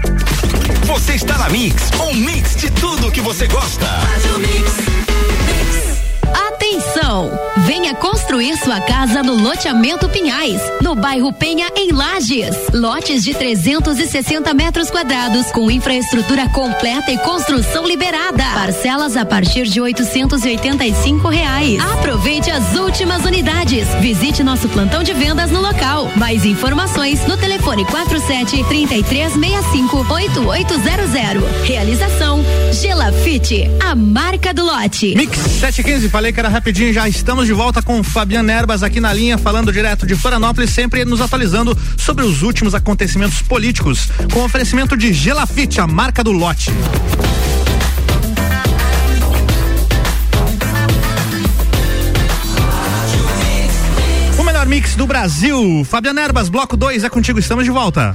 Você 0.86 1.14
está 1.14 1.36
na 1.38 1.48
Mix, 1.50 1.90
um 2.00 2.14
mix 2.14 2.56
de 2.56 2.70
tudo 2.70 3.10
que 3.10 3.20
você 3.20 3.46
gosta. 3.46 3.86
Atenção! 6.78 7.28
Venha 7.66 7.92
construir 7.92 8.56
sua 8.58 8.80
casa 8.80 9.20
no 9.20 9.34
loteamento 9.34 10.08
Pinhais, 10.08 10.60
no 10.80 10.94
bairro 10.94 11.32
Penha, 11.32 11.68
em 11.76 11.90
Lages. 11.90 12.54
Lotes 12.72 13.24
de 13.24 13.34
360 13.34 14.54
metros 14.54 14.88
quadrados, 14.88 15.50
com 15.50 15.68
infraestrutura 15.68 16.48
completa 16.50 17.10
e 17.10 17.18
construção 17.18 17.84
liberada. 17.84 18.44
Parcelas 18.54 19.16
a 19.16 19.24
partir 19.24 19.64
de 19.64 19.80
885 19.80 21.28
reais. 21.28 21.80
Aproveite 21.94 22.48
as 22.48 22.76
últimas 22.76 23.24
unidades. 23.24 23.88
Visite 24.00 24.44
nosso 24.44 24.68
plantão 24.68 25.02
de 25.02 25.12
vendas 25.12 25.50
no 25.50 25.60
local. 25.60 26.08
Mais 26.14 26.44
informações 26.44 27.26
no 27.26 27.36
telefone 27.36 27.84
47 27.86 28.62
3365 28.64 30.06
8800. 30.08 31.66
Realização 31.66 32.44
Gelafite, 32.72 33.68
a 33.80 33.96
marca 33.96 34.54
do 34.54 34.64
lote. 34.64 35.16
Mix 35.16 35.36
715, 35.38 36.08
falei 36.08 36.32
que 36.32 36.38
era 36.38 36.48
rapidinho, 36.68 36.92
já 36.92 37.08
estamos 37.08 37.46
de 37.46 37.52
volta 37.54 37.80
com 37.80 38.02
Fabiano 38.02 38.50
Erbas 38.50 38.82
aqui 38.82 39.00
na 39.00 39.10
linha, 39.10 39.38
falando 39.38 39.72
direto 39.72 40.06
de 40.06 40.14
Florianópolis, 40.14 40.68
sempre 40.68 41.02
nos 41.02 41.18
atualizando 41.18 41.74
sobre 41.96 42.26
os 42.26 42.42
últimos 42.42 42.74
acontecimentos 42.74 43.40
políticos, 43.40 44.10
com 44.34 44.44
oferecimento 44.44 44.94
de 44.94 45.10
Gelafite, 45.10 45.80
a 45.80 45.86
marca 45.86 46.22
do 46.22 46.30
lote. 46.30 46.70
O 54.38 54.44
melhor 54.44 54.66
mix 54.66 54.94
do 54.94 55.06
Brasil. 55.06 55.86
Fabiano 55.88 56.20
Erbas, 56.20 56.50
bloco 56.50 56.76
2, 56.76 57.02
é 57.02 57.08
contigo, 57.08 57.38
estamos 57.38 57.64
de 57.64 57.70
volta. 57.70 58.14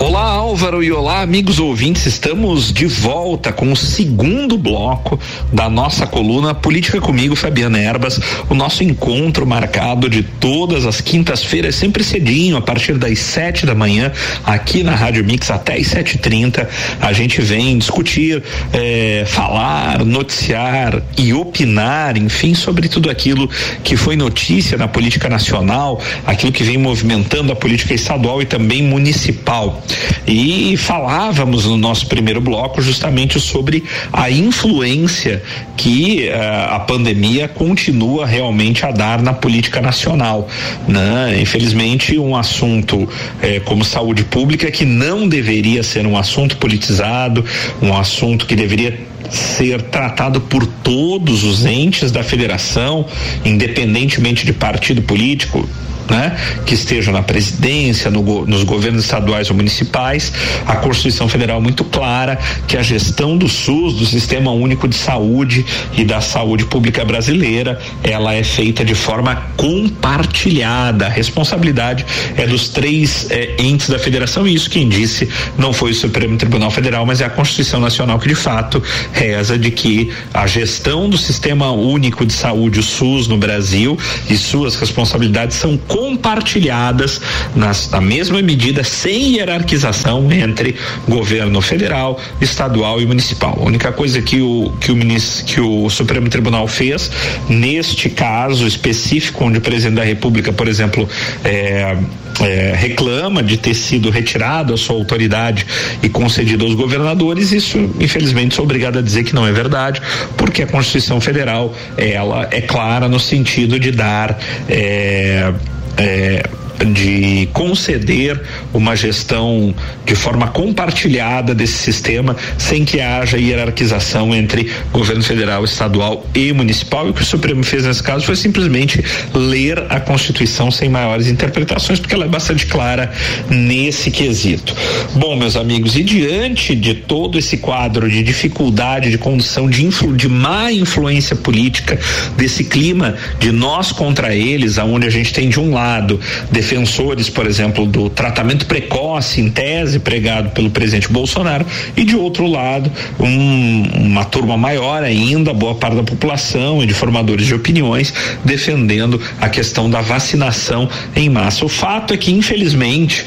Olá 0.00 0.22
Álvaro 0.22 0.80
e 0.80 0.92
olá 0.92 1.22
amigos 1.22 1.58
ouvintes, 1.58 2.06
estamos 2.06 2.72
de 2.72 2.86
volta 2.86 3.52
com 3.52 3.72
o 3.72 3.76
segundo 3.76 4.56
bloco 4.56 5.18
da 5.52 5.68
nossa 5.68 6.06
coluna 6.06 6.54
Política 6.54 7.00
comigo, 7.00 7.34
Fabiana 7.34 7.80
Erbas, 7.80 8.20
o 8.48 8.54
nosso 8.54 8.84
encontro 8.84 9.44
marcado 9.44 10.08
de 10.08 10.22
todas 10.22 10.86
as 10.86 11.00
quintas-feiras, 11.00 11.74
sempre 11.74 12.04
cedinho, 12.04 12.56
a 12.56 12.60
partir 12.60 12.96
das 12.96 13.18
sete 13.18 13.66
da 13.66 13.74
manhã, 13.74 14.12
aqui 14.44 14.84
na 14.84 14.94
Rádio 14.94 15.24
Mix 15.24 15.50
até 15.50 15.76
as 15.76 15.88
sete 15.88 16.14
e 16.14 16.18
trinta, 16.18 16.70
a 17.00 17.12
gente 17.12 17.42
vem 17.42 17.76
discutir, 17.76 18.40
eh, 18.72 19.24
falar, 19.26 20.04
noticiar 20.04 21.02
e 21.16 21.32
opinar, 21.32 22.16
enfim, 22.16 22.54
sobre 22.54 22.88
tudo 22.88 23.10
aquilo 23.10 23.50
que 23.82 23.96
foi 23.96 24.14
notícia 24.14 24.78
na 24.78 24.86
política 24.86 25.28
nacional, 25.28 26.00
aquilo 26.24 26.52
que 26.52 26.62
vem 26.62 26.78
movimentando 26.78 27.50
a 27.50 27.56
política 27.56 27.94
estadual 27.94 28.40
e 28.40 28.46
também 28.46 28.80
municipal. 28.80 29.82
E 30.26 30.76
falávamos 30.76 31.64
no 31.64 31.76
nosso 31.76 32.06
primeiro 32.06 32.40
bloco 32.40 32.82
justamente 32.82 33.40
sobre 33.40 33.84
a 34.12 34.30
influência 34.30 35.42
que 35.76 36.28
uh, 36.28 36.74
a 36.74 36.80
pandemia 36.80 37.48
continua 37.48 38.26
realmente 38.26 38.84
a 38.84 38.90
dar 38.90 39.22
na 39.22 39.32
política 39.32 39.80
nacional. 39.80 40.48
Né? 40.86 41.38
Infelizmente, 41.40 42.18
um 42.18 42.36
assunto 42.36 43.08
eh, 43.40 43.60
como 43.60 43.84
saúde 43.84 44.24
pública 44.24 44.70
que 44.70 44.84
não 44.84 45.28
deveria 45.28 45.82
ser 45.82 46.06
um 46.06 46.16
assunto 46.16 46.56
politizado, 46.56 47.44
um 47.80 47.96
assunto 47.96 48.46
que 48.46 48.54
deveria 48.54 48.98
ser 49.30 49.82
tratado 49.82 50.40
por 50.40 50.66
todos 50.66 51.44
os 51.44 51.64
entes 51.64 52.10
da 52.10 52.22
federação, 52.22 53.06
independentemente 53.44 54.46
de 54.46 54.52
partido 54.52 55.02
político, 55.02 55.68
né, 56.10 56.36
que 56.64 56.74
esteja 56.74 57.12
na 57.12 57.22
presidência, 57.22 58.10
no, 58.10 58.46
nos 58.46 58.62
governos 58.64 59.04
estaduais 59.04 59.50
ou 59.50 59.56
municipais. 59.56 60.32
A 60.66 60.76
Constituição 60.76 61.28
Federal 61.28 61.58
é 61.58 61.62
muito 61.62 61.84
clara 61.84 62.38
que 62.66 62.76
a 62.76 62.82
gestão 62.82 63.36
do 63.36 63.48
SUS, 63.48 63.94
do 63.94 64.06
Sistema 64.06 64.50
Único 64.50 64.88
de 64.88 64.96
Saúde 64.96 65.64
e 65.96 66.04
da 66.04 66.20
saúde 66.20 66.64
pública 66.64 67.04
brasileira, 67.04 67.80
ela 68.02 68.34
é 68.34 68.42
feita 68.42 68.84
de 68.84 68.94
forma 68.94 69.36
compartilhada. 69.56 71.06
A 71.06 71.10
responsabilidade 71.10 72.04
é 72.36 72.46
dos 72.46 72.68
três 72.68 73.30
é, 73.30 73.56
entes 73.58 73.88
da 73.88 73.98
federação 73.98 74.46
e 74.46 74.54
isso 74.54 74.70
quem 74.70 74.88
disse 74.88 75.28
não 75.56 75.72
foi 75.72 75.90
o 75.90 75.94
Supremo 75.94 76.36
Tribunal 76.36 76.70
Federal, 76.70 77.04
mas 77.04 77.20
é 77.20 77.24
a 77.24 77.30
Constituição 77.30 77.80
Nacional 77.80 78.18
que 78.18 78.28
de 78.28 78.34
fato 78.34 78.82
reza 79.12 79.58
de 79.58 79.70
que 79.70 80.10
a 80.32 80.46
gestão 80.46 81.08
do 81.08 81.18
Sistema 81.18 81.70
Único 81.70 82.24
de 82.24 82.32
Saúde, 82.32 82.80
o 82.80 82.82
SUS, 82.82 83.28
no 83.28 83.36
Brasil 83.36 83.98
e 84.28 84.36
suas 84.36 84.76
responsabilidades 84.76 85.56
são 85.56 85.76
compartilhadas 85.98 87.20
nas, 87.56 87.90
na 87.90 88.00
mesma 88.00 88.40
medida, 88.40 88.84
sem 88.84 89.34
hierarquização 89.34 90.30
entre 90.30 90.76
governo 91.08 91.60
federal, 91.60 92.20
estadual 92.40 93.00
e 93.00 93.06
municipal. 93.06 93.58
A 93.60 93.64
única 93.64 93.90
coisa 93.90 94.22
que 94.22 94.40
o, 94.40 94.72
que 94.80 94.92
o, 94.92 94.96
que 95.44 95.60
o 95.60 95.90
Supremo 95.90 96.28
Tribunal 96.28 96.68
fez, 96.68 97.10
neste 97.48 98.08
caso 98.08 98.64
específico, 98.64 99.44
onde 99.44 99.58
o 99.58 99.60
presidente 99.60 99.96
da 99.96 100.04
República, 100.04 100.52
por 100.52 100.68
exemplo, 100.68 101.08
é, 101.44 101.96
é, 102.40 102.74
reclama 102.76 103.42
de 103.42 103.56
ter 103.56 103.74
sido 103.74 104.08
retirado 104.08 104.72
a 104.72 104.76
sua 104.76 104.94
autoridade 104.94 105.66
e 106.00 106.08
concedido 106.08 106.64
aos 106.64 106.74
governadores, 106.74 107.50
isso 107.50 107.76
infelizmente 107.98 108.54
sou 108.54 108.64
obrigado 108.64 109.00
a 109.00 109.02
dizer 109.02 109.24
que 109.24 109.34
não 109.34 109.44
é 109.44 109.50
verdade, 109.50 110.00
porque 110.36 110.62
a 110.62 110.66
Constituição 110.66 111.20
Federal 111.20 111.74
ela 111.96 112.46
é 112.52 112.60
clara 112.60 113.08
no 113.08 113.18
sentido 113.18 113.80
de 113.80 113.90
dar 113.90 114.38
é, 114.68 115.52
é, 115.98 116.42
de 116.84 117.48
conceder 117.52 118.40
uma 118.72 118.94
gestão 118.94 119.74
de 120.04 120.14
forma 120.14 120.48
compartilhada 120.48 121.54
desse 121.54 121.78
sistema, 121.78 122.36
sem 122.56 122.84
que 122.84 123.00
haja 123.00 123.38
hierarquização 123.38 124.34
entre 124.34 124.70
governo 124.92 125.22
federal, 125.22 125.64
estadual 125.64 126.26
e 126.34 126.52
municipal. 126.52 127.06
E 127.06 127.10
o 127.10 127.14
que 127.14 127.22
o 127.22 127.24
Supremo 127.24 127.62
fez 127.64 127.84
nesse 127.84 128.02
caso 128.02 128.24
foi 128.24 128.36
simplesmente 128.36 129.02
ler 129.34 129.84
a 129.88 130.00
Constituição 130.00 130.70
sem 130.70 130.88
maiores 130.88 131.26
interpretações, 131.26 131.98
porque 131.98 132.14
ela 132.14 132.24
é 132.24 132.28
bastante 132.28 132.66
clara 132.66 133.10
nesse 133.48 134.10
quesito. 134.10 134.74
Bom, 135.14 135.36
meus 135.36 135.56
amigos, 135.56 135.96
e 135.96 136.02
diante 136.02 136.74
de 136.74 136.94
todo 136.94 137.38
esse 137.38 137.58
quadro 137.58 138.08
de 138.08 138.22
dificuldade 138.22 139.10
de 139.10 139.18
condução 139.18 139.68
de, 139.68 139.84
influ, 139.84 140.14
de 140.16 140.28
má 140.28 140.72
influência 140.72 141.36
política, 141.36 141.98
desse 142.36 142.64
clima 142.64 143.16
de 143.38 143.52
nós 143.52 143.92
contra 143.92 144.34
eles, 144.34 144.78
aonde 144.78 145.06
a 145.06 145.10
gente 145.10 145.32
tem 145.32 145.48
de 145.48 145.58
um 145.58 145.72
lado 145.72 146.20
defensores, 146.68 147.30
por 147.30 147.46
exemplo, 147.46 147.86
do 147.86 148.10
tratamento 148.10 148.66
precoce, 148.66 149.40
em 149.40 149.48
tese, 149.48 149.98
pregado 149.98 150.50
pelo 150.50 150.68
presidente 150.68 151.10
Bolsonaro, 151.10 151.64
e 151.96 152.04
de 152.04 152.14
outro 152.14 152.46
lado, 152.46 152.92
um, 153.18 153.82
uma 153.94 154.24
turma 154.24 154.56
maior 154.56 155.02
ainda, 155.02 155.54
boa 155.54 155.74
parte 155.74 155.96
da 155.96 156.02
população 156.02 156.82
e 156.82 156.86
de 156.86 156.92
formadores 156.92 157.46
de 157.46 157.54
opiniões, 157.54 158.12
defendendo 158.44 159.18
a 159.40 159.48
questão 159.48 159.88
da 159.88 160.02
vacinação 160.02 160.88
em 161.16 161.30
massa. 161.30 161.64
O 161.64 161.68
fato 161.70 162.12
é 162.12 162.18
que, 162.18 162.30
infelizmente, 162.30 163.24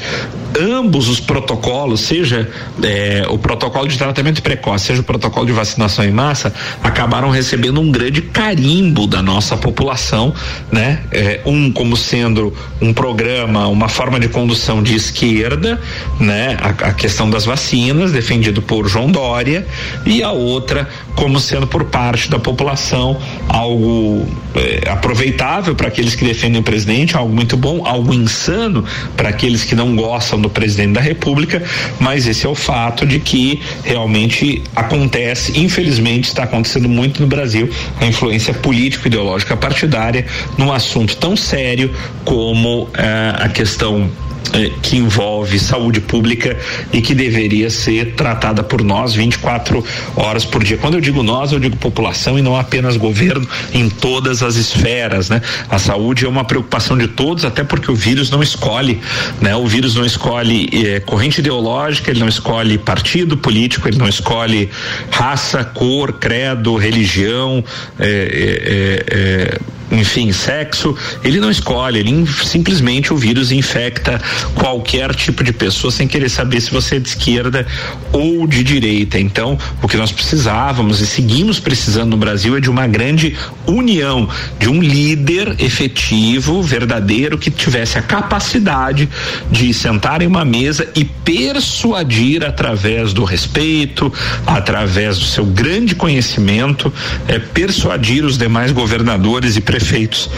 ambos 0.58 1.08
os 1.08 1.20
protocolos, 1.20 2.00
seja 2.00 2.48
é, 2.82 3.24
o 3.28 3.38
protocolo 3.38 3.88
de 3.88 3.96
tratamento 3.96 4.42
precoce, 4.42 4.86
seja 4.86 5.00
o 5.00 5.04
protocolo 5.04 5.46
de 5.46 5.52
vacinação 5.52 6.04
em 6.04 6.10
massa, 6.10 6.52
acabaram 6.82 7.30
recebendo 7.30 7.80
um 7.80 7.90
grande 7.90 8.22
carimbo 8.22 9.06
da 9.06 9.22
nossa 9.22 9.56
população, 9.56 10.34
né? 10.70 11.00
É, 11.10 11.40
um 11.44 11.70
como 11.72 11.96
sendo 11.96 12.52
um 12.80 12.92
programa, 12.92 13.66
uma 13.68 13.88
forma 13.88 14.18
de 14.18 14.28
condução 14.28 14.82
de 14.82 14.94
esquerda, 14.94 15.80
né? 16.20 16.56
A, 16.60 16.88
a 16.88 16.92
questão 16.92 17.28
das 17.30 17.44
vacinas, 17.44 18.12
defendido 18.12 18.62
por 18.62 18.88
João 18.88 19.10
Dória, 19.10 19.66
e 20.04 20.22
a 20.22 20.30
outra 20.30 20.88
como 21.14 21.38
sendo 21.38 21.66
por 21.66 21.84
parte 21.84 22.30
da 22.30 22.38
população 22.38 23.18
algo 23.48 24.26
é, 24.54 24.88
aproveitável 24.88 25.74
para 25.74 25.88
aqueles 25.88 26.14
que 26.14 26.24
defendem 26.24 26.60
o 26.60 26.64
presidente, 26.64 27.16
algo 27.16 27.32
muito 27.32 27.56
bom, 27.56 27.86
algo 27.86 28.12
insano 28.12 28.84
para 29.16 29.28
aqueles 29.28 29.64
que 29.64 29.74
não 29.74 29.94
gostam 29.94 30.40
do 30.42 30.50
presidente 30.50 30.92
da 30.92 31.00
República, 31.00 31.62
mas 31.98 32.26
esse 32.26 32.44
é 32.44 32.48
o 32.48 32.54
fato 32.54 33.06
de 33.06 33.18
que 33.20 33.60
realmente 33.84 34.62
acontece, 34.74 35.58
infelizmente 35.58 36.24
está 36.24 36.42
acontecendo 36.42 36.88
muito 36.88 37.20
no 37.20 37.26
Brasil, 37.26 37.70
a 38.00 38.06
influência 38.06 38.52
político-ideológica 38.52 39.56
partidária 39.56 40.26
num 40.58 40.72
assunto 40.72 41.16
tão 41.16 41.36
sério 41.36 41.90
como 42.24 42.88
eh, 42.94 43.34
a 43.38 43.48
questão 43.48 44.10
que 44.82 44.96
envolve 44.96 45.58
saúde 45.58 46.00
pública 46.00 46.56
e 46.92 47.00
que 47.00 47.14
deveria 47.14 47.70
ser 47.70 48.14
tratada 48.14 48.62
por 48.62 48.82
nós 48.82 49.14
24 49.14 49.84
horas 50.16 50.44
por 50.44 50.62
dia. 50.62 50.76
Quando 50.76 50.94
eu 50.94 51.00
digo 51.00 51.22
nós, 51.22 51.52
eu 51.52 51.58
digo 51.58 51.76
população 51.76 52.38
e 52.38 52.42
não 52.42 52.56
apenas 52.56 52.96
governo 52.96 53.46
em 53.72 53.88
todas 53.88 54.42
as 54.42 54.56
esferas, 54.56 55.28
né? 55.28 55.40
A 55.68 55.78
saúde 55.78 56.24
é 56.24 56.28
uma 56.28 56.44
preocupação 56.44 56.96
de 56.96 57.08
todos, 57.08 57.44
até 57.44 57.64
porque 57.64 57.90
o 57.90 57.94
vírus 57.94 58.30
não 58.30 58.42
escolhe, 58.42 59.00
né? 59.40 59.54
O 59.56 59.66
vírus 59.66 59.94
não 59.94 60.04
escolhe 60.04 60.68
eh, 60.72 61.00
corrente 61.00 61.40
ideológica, 61.40 62.10
ele 62.10 62.20
não 62.20 62.28
escolhe 62.28 62.78
partido 62.78 63.36
político, 63.36 63.88
ele 63.88 63.98
não 63.98 64.08
escolhe 64.08 64.68
raça, 65.10 65.64
cor, 65.64 66.12
credo, 66.14 66.76
religião, 66.76 67.64
eh, 67.98 69.58
enfim, 69.92 70.32
sexo, 70.32 70.96
ele 71.22 71.38
não 71.38 71.50
escolhe, 71.50 71.98
ele 71.98 72.26
simplesmente 72.26 73.12
o 73.12 73.16
vírus 73.16 73.52
infecta 73.52 74.20
qualquer 74.54 75.14
tipo 75.14 75.44
de 75.44 75.52
pessoa 75.52 75.90
sem 75.90 76.08
querer 76.08 76.30
saber 76.30 76.62
se 76.62 76.70
você 76.70 76.96
é 76.96 76.98
de 76.98 77.08
esquerda 77.08 77.66
ou 78.10 78.46
de 78.46 78.64
direita. 78.64 79.18
Então, 79.18 79.58
o 79.82 79.88
que 79.88 79.98
nós 79.98 80.10
precisávamos 80.10 81.00
e 81.00 81.06
seguimos 81.06 81.60
precisando 81.60 82.12
no 82.12 82.16
Brasil 82.16 82.56
é 82.56 82.60
de 82.60 82.70
uma 82.70 82.86
grande 82.86 83.36
união, 83.66 84.26
de 84.58 84.68
um 84.68 84.80
líder 84.80 85.56
efetivo, 85.58 86.62
verdadeiro, 86.62 87.36
que 87.36 87.50
tivesse 87.50 87.98
a 87.98 88.02
capacidade 88.02 89.08
de 89.50 89.74
sentar 89.74 90.22
em 90.22 90.26
uma 90.26 90.44
mesa 90.44 90.88
e 90.96 91.04
persuadir 91.04 92.44
através 92.44 93.12
do 93.12 93.24
respeito, 93.24 94.10
através 94.46 95.18
do 95.18 95.24
seu 95.24 95.44
grande 95.44 95.94
conhecimento, 95.94 96.90
é, 97.28 97.38
persuadir 97.38 98.24
os 98.24 98.38
demais 98.38 98.72
governadores 98.72 99.56
e 99.56 99.60
prefeitos 99.60 99.81
prefeitos 99.82 100.30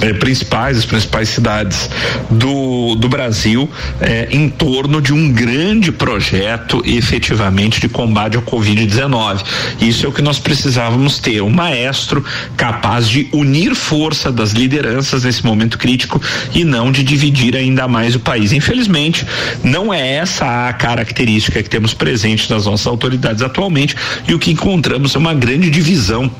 eh, 0.00 0.12
principais, 0.12 0.78
as 0.78 0.84
principais 0.84 1.28
cidades 1.28 1.88
do, 2.30 2.94
do 2.96 3.08
Brasil 3.08 3.68
eh, 4.00 4.28
em 4.30 4.48
torno 4.48 5.00
de 5.00 5.12
um 5.12 5.32
grande 5.32 5.92
projeto 5.92 6.82
efetivamente 6.84 7.80
de 7.80 7.88
combate 7.88 8.36
ao 8.36 8.42
Covid-19. 8.42 9.42
Isso 9.80 10.06
é 10.06 10.08
o 10.08 10.12
que 10.12 10.22
nós 10.22 10.38
precisávamos 10.38 11.18
ter, 11.18 11.40
um 11.40 11.50
maestro 11.50 12.24
capaz 12.56 13.08
de 13.08 13.28
unir 13.32 13.74
força 13.74 14.30
das 14.30 14.50
lideranças 14.50 15.24
nesse 15.24 15.44
momento 15.44 15.78
crítico 15.78 16.20
e 16.54 16.64
não 16.64 16.90
de 16.92 17.02
dividir 17.02 17.56
ainda 17.56 17.88
mais 17.88 18.14
o 18.14 18.20
país. 18.20 18.52
Infelizmente, 18.52 19.26
não 19.62 19.92
é 19.92 20.16
essa 20.16 20.68
a 20.68 20.72
característica 20.72 21.62
que 21.62 21.70
temos 21.70 21.94
presente 21.94 22.50
nas 22.50 22.66
nossas 22.66 22.86
autoridades 22.86 23.42
atualmente 23.42 23.94
e 24.26 24.34
o 24.34 24.38
que 24.38 24.50
encontramos 24.50 25.14
é 25.14 25.18
uma 25.18 25.34
grande 25.34 25.70
divisão 25.70 26.30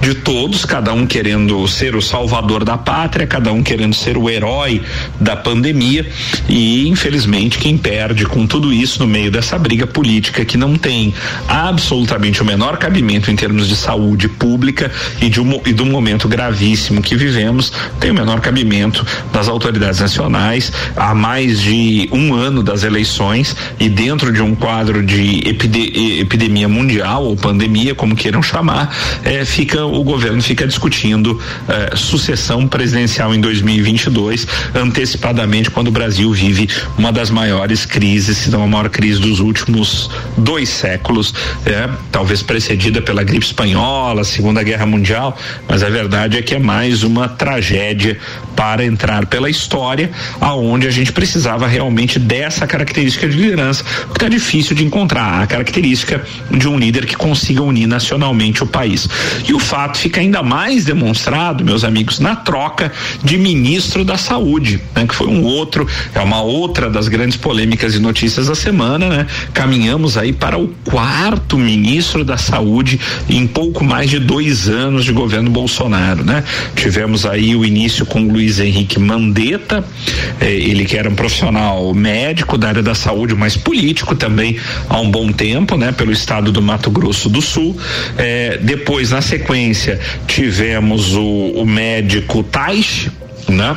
de 0.00 0.14
todos, 0.14 0.64
cada 0.64 0.92
um 0.92 1.06
querendo 1.06 1.66
ser 1.66 1.96
o 1.96 2.02
salvador 2.02 2.64
da 2.64 2.76
pátria, 2.86 3.26
cada 3.26 3.52
um 3.52 3.64
querendo 3.64 3.94
ser 3.94 4.16
o 4.16 4.30
herói 4.30 4.80
da 5.20 5.34
pandemia. 5.36 6.06
E 6.48 6.88
infelizmente 6.88 7.58
quem 7.58 7.76
perde 7.76 8.24
com 8.24 8.46
tudo 8.46 8.72
isso 8.72 9.00
no 9.00 9.08
meio 9.08 9.30
dessa 9.30 9.58
briga 9.58 9.86
política 9.86 10.44
que 10.44 10.56
não 10.56 10.76
tem 10.76 11.12
absolutamente 11.48 12.40
o 12.40 12.44
menor 12.44 12.78
cabimento 12.78 13.30
em 13.30 13.34
termos 13.36 13.68
de 13.68 13.74
saúde 13.74 14.28
pública 14.28 14.90
e, 15.20 15.28
de 15.28 15.40
um, 15.40 15.60
e 15.66 15.72
do 15.72 15.84
momento 15.84 16.28
gravíssimo 16.28 17.02
que 17.02 17.16
vivemos, 17.16 17.72
tem 17.98 18.12
o 18.12 18.14
menor 18.14 18.40
cabimento 18.40 19.04
das 19.32 19.48
autoridades 19.48 20.00
nacionais. 20.00 20.72
Há 20.96 21.14
mais 21.14 21.60
de 21.60 22.08
um 22.12 22.34
ano 22.34 22.62
das 22.62 22.84
eleições 22.84 23.56
e 23.80 23.88
dentro 23.88 24.32
de 24.32 24.40
um 24.40 24.54
quadro 24.54 25.04
de 25.04 25.48
epide, 25.48 26.20
epidemia 26.20 26.68
mundial 26.68 27.24
ou 27.24 27.36
pandemia, 27.36 27.94
como 27.94 28.14
queiram 28.14 28.42
chamar, 28.42 28.94
é, 29.24 29.44
fica 29.44 29.84
o 29.84 30.04
governo 30.04 30.40
fica 30.40 30.66
discutindo 30.66 31.40
é, 31.68 31.96
sucessão 31.96 32.68
presidencial 32.76 33.34
em 33.34 33.40
2022, 33.40 34.46
antecipadamente 34.74 35.70
quando 35.70 35.88
o 35.88 35.90
Brasil 35.90 36.30
vive 36.30 36.68
uma 36.98 37.10
das 37.10 37.30
maiores 37.30 37.86
crises, 37.86 38.36
se 38.36 38.50
não 38.50 38.64
a 38.64 38.66
maior 38.66 38.90
crise 38.90 39.18
dos 39.18 39.40
últimos 39.40 40.10
dois 40.36 40.68
séculos, 40.68 41.32
é, 41.64 41.88
talvez 42.12 42.42
precedida 42.42 43.00
pela 43.00 43.24
gripe 43.24 43.46
espanhola, 43.46 44.24
Segunda 44.24 44.62
Guerra 44.62 44.84
Mundial, 44.84 45.38
mas 45.66 45.82
a 45.82 45.88
verdade 45.88 46.36
é 46.36 46.42
que 46.42 46.54
é 46.54 46.58
mais 46.58 47.02
uma 47.02 47.30
tragédia 47.30 48.18
para 48.56 48.84
entrar 48.84 49.26
pela 49.26 49.50
história, 49.50 50.10
aonde 50.40 50.88
a 50.88 50.90
gente 50.90 51.12
precisava 51.12 51.66
realmente 51.66 52.18
dessa 52.18 52.66
característica 52.66 53.28
de 53.28 53.36
liderança, 53.36 53.84
que 53.84 54.12
está 54.14 54.28
difícil 54.28 54.74
de 54.74 54.84
encontrar, 54.84 55.42
a 55.42 55.46
característica 55.46 56.24
de 56.50 56.66
um 56.66 56.78
líder 56.78 57.04
que 57.04 57.14
consiga 57.14 57.62
unir 57.62 57.86
nacionalmente 57.86 58.64
o 58.64 58.66
país. 58.66 59.08
E 59.46 59.52
o 59.52 59.58
fato 59.58 59.98
fica 59.98 60.20
ainda 60.20 60.42
mais 60.42 60.84
demonstrado, 60.84 61.64
meus 61.64 61.84
amigos, 61.84 62.18
na 62.18 62.34
troca 62.34 62.90
de 63.22 63.36
ministro 63.36 64.04
da 64.04 64.16
Saúde, 64.16 64.80
né, 64.94 65.06
que 65.06 65.14
foi 65.14 65.26
um 65.26 65.42
outro, 65.42 65.86
é 66.14 66.20
uma 66.20 66.40
outra 66.40 66.88
das 66.88 67.08
grandes 67.08 67.36
polêmicas 67.36 67.94
e 67.94 67.98
notícias 67.98 68.46
da 68.46 68.54
semana, 68.54 69.08
né? 69.08 69.26
Caminhamos 69.52 70.16
aí 70.16 70.32
para 70.32 70.58
o 70.58 70.68
quarto 70.84 71.58
ministro 71.58 72.24
da 72.24 72.36
Saúde 72.36 72.98
em 73.28 73.46
pouco 73.46 73.84
mais 73.84 74.08
de 74.08 74.18
dois 74.18 74.68
anos 74.68 75.04
de 75.04 75.12
governo 75.12 75.50
Bolsonaro, 75.50 76.24
né? 76.24 76.42
Tivemos 76.74 77.26
aí 77.26 77.54
o 77.54 77.64
início 77.64 78.06
com 78.06 78.22
o 78.22 78.32
Luiz 78.46 78.60
Henrique 78.60 79.00
Mandetta, 79.00 79.84
eh, 80.40 80.52
ele 80.52 80.84
que 80.84 80.96
era 80.96 81.10
um 81.10 81.16
profissional 81.16 81.92
médico 81.92 82.56
da 82.56 82.68
área 82.68 82.82
da 82.82 82.94
saúde, 82.94 83.34
mas 83.34 83.56
político 83.56 84.14
também 84.14 84.56
há 84.88 85.00
um 85.00 85.10
bom 85.10 85.32
tempo, 85.32 85.76
né? 85.76 85.90
Pelo 85.90 86.12
estado 86.12 86.52
do 86.52 86.62
Mato 86.62 86.88
Grosso 86.88 87.28
do 87.28 87.42
Sul. 87.42 87.76
Eh, 88.16 88.60
depois, 88.62 89.10
na 89.10 89.20
sequência, 89.20 89.98
tivemos 90.28 91.16
o, 91.16 91.24
o 91.56 91.66
médico 91.66 92.44
Tais, 92.44 93.08
né? 93.48 93.76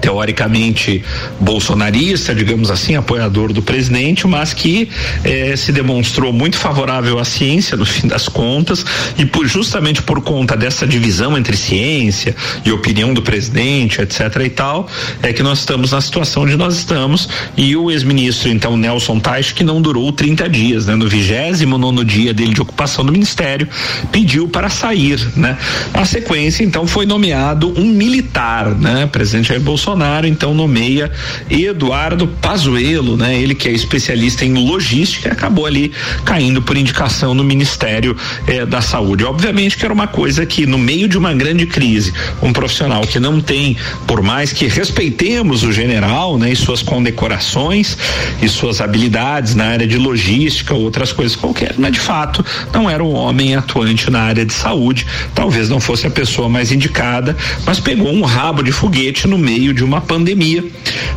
Teoricamente 0.00 1.02
bolsonarista, 1.40 2.34
digamos 2.34 2.70
assim, 2.70 2.96
apoiador 2.96 3.52
do 3.52 3.62
presidente, 3.62 4.26
mas 4.26 4.52
que 4.52 4.88
eh, 5.24 5.54
se 5.56 5.72
demonstrou 5.72 6.32
muito 6.32 6.56
favorável 6.56 7.18
à 7.18 7.24
ciência 7.24 7.76
no 7.76 7.84
fim 7.84 8.06
das 8.06 8.28
contas 8.28 8.84
e 9.18 9.26
por, 9.26 9.46
justamente 9.46 10.02
por 10.02 10.20
conta 10.22 10.56
dessa 10.56 10.86
divisão 10.86 11.36
entre 11.36 11.56
ciência 11.56 12.34
e 12.64 12.72
opinião 12.72 13.12
do 13.12 13.22
presidente, 13.22 14.00
etc. 14.00 14.20
e 14.44 14.50
tal, 14.50 14.88
é 15.22 15.32
que 15.32 15.42
nós 15.42 15.60
estamos 15.60 15.92
na 15.92 16.00
situação 16.00 16.44
onde 16.44 16.56
nós 16.56 16.76
estamos 16.76 17.28
e 17.56 17.76
o 17.76 17.90
ex-ministro 17.90 18.48
então 18.48 18.76
Nelson 18.76 19.18
Tais 19.18 19.52
que 19.52 19.64
não 19.64 19.80
durou 19.82 20.12
30 20.12 20.48
dias, 20.48 20.86
né? 20.86 20.94
No 20.94 21.08
29 21.08 21.66
nono 21.78 22.04
dia 22.04 22.32
dele 22.32 22.54
de 22.54 22.60
ocupação 22.60 23.04
do 23.04 23.12
ministério, 23.12 23.68
pediu 24.10 24.48
para 24.48 24.68
sair, 24.68 25.20
né? 25.36 25.56
A 25.92 26.04
sequência 26.04 26.64
então 26.64 26.86
foi 26.86 27.06
nomeado 27.06 27.72
um 27.76 27.86
militar, 27.86 28.74
né? 28.74 29.06
Presidente 29.06 29.48
Jair 29.48 29.60
Bolsonaro 29.60 29.87
Bolsonaro 29.88 30.26
então 30.26 30.52
nomeia 30.52 31.10
Eduardo 31.48 32.26
Pazuello, 32.26 33.16
né? 33.16 33.40
Ele 33.40 33.54
que 33.54 33.68
é 33.68 33.72
especialista 33.72 34.44
em 34.44 34.52
logística, 34.52 35.32
acabou 35.32 35.64
ali 35.64 35.92
caindo 36.26 36.60
por 36.60 36.76
indicação 36.76 37.32
no 37.32 37.42
Ministério 37.42 38.14
eh, 38.46 38.66
da 38.66 38.82
Saúde. 38.82 39.24
Obviamente 39.24 39.78
que 39.78 39.84
era 39.86 39.94
uma 39.94 40.06
coisa 40.06 40.44
que 40.44 40.66
no 40.66 40.76
meio 40.76 41.08
de 41.08 41.16
uma 41.16 41.32
grande 41.32 41.64
crise, 41.64 42.12
um 42.42 42.52
profissional 42.52 43.00
que 43.00 43.18
não 43.18 43.40
tem, 43.40 43.78
por 44.06 44.20
mais 44.20 44.52
que 44.52 44.66
respeitemos 44.66 45.62
o 45.62 45.72
general, 45.72 46.36
né, 46.36 46.52
e 46.52 46.56
suas 46.56 46.82
condecorações 46.82 47.96
e 48.42 48.48
suas 48.48 48.82
habilidades 48.82 49.54
na 49.54 49.68
área 49.68 49.86
de 49.86 49.96
logística, 49.96 50.74
outras 50.74 51.12
coisas 51.12 51.34
qualquer, 51.34 51.74
mas 51.78 51.92
de 51.92 52.00
fato 52.00 52.44
não 52.74 52.90
era 52.90 53.02
um 53.02 53.14
homem 53.14 53.56
atuante 53.56 54.10
na 54.10 54.20
área 54.20 54.44
de 54.44 54.52
saúde, 54.52 55.06
talvez 55.34 55.70
não 55.70 55.80
fosse 55.80 56.06
a 56.06 56.10
pessoa 56.10 56.46
mais 56.46 56.70
indicada, 56.72 57.34
mas 57.64 57.80
pegou 57.80 58.12
um 58.12 58.22
rabo 58.22 58.62
de 58.62 58.70
foguete 58.70 59.26
no 59.26 59.38
meio 59.38 59.77
de 59.78 59.84
uma 59.84 60.00
pandemia. 60.00 60.64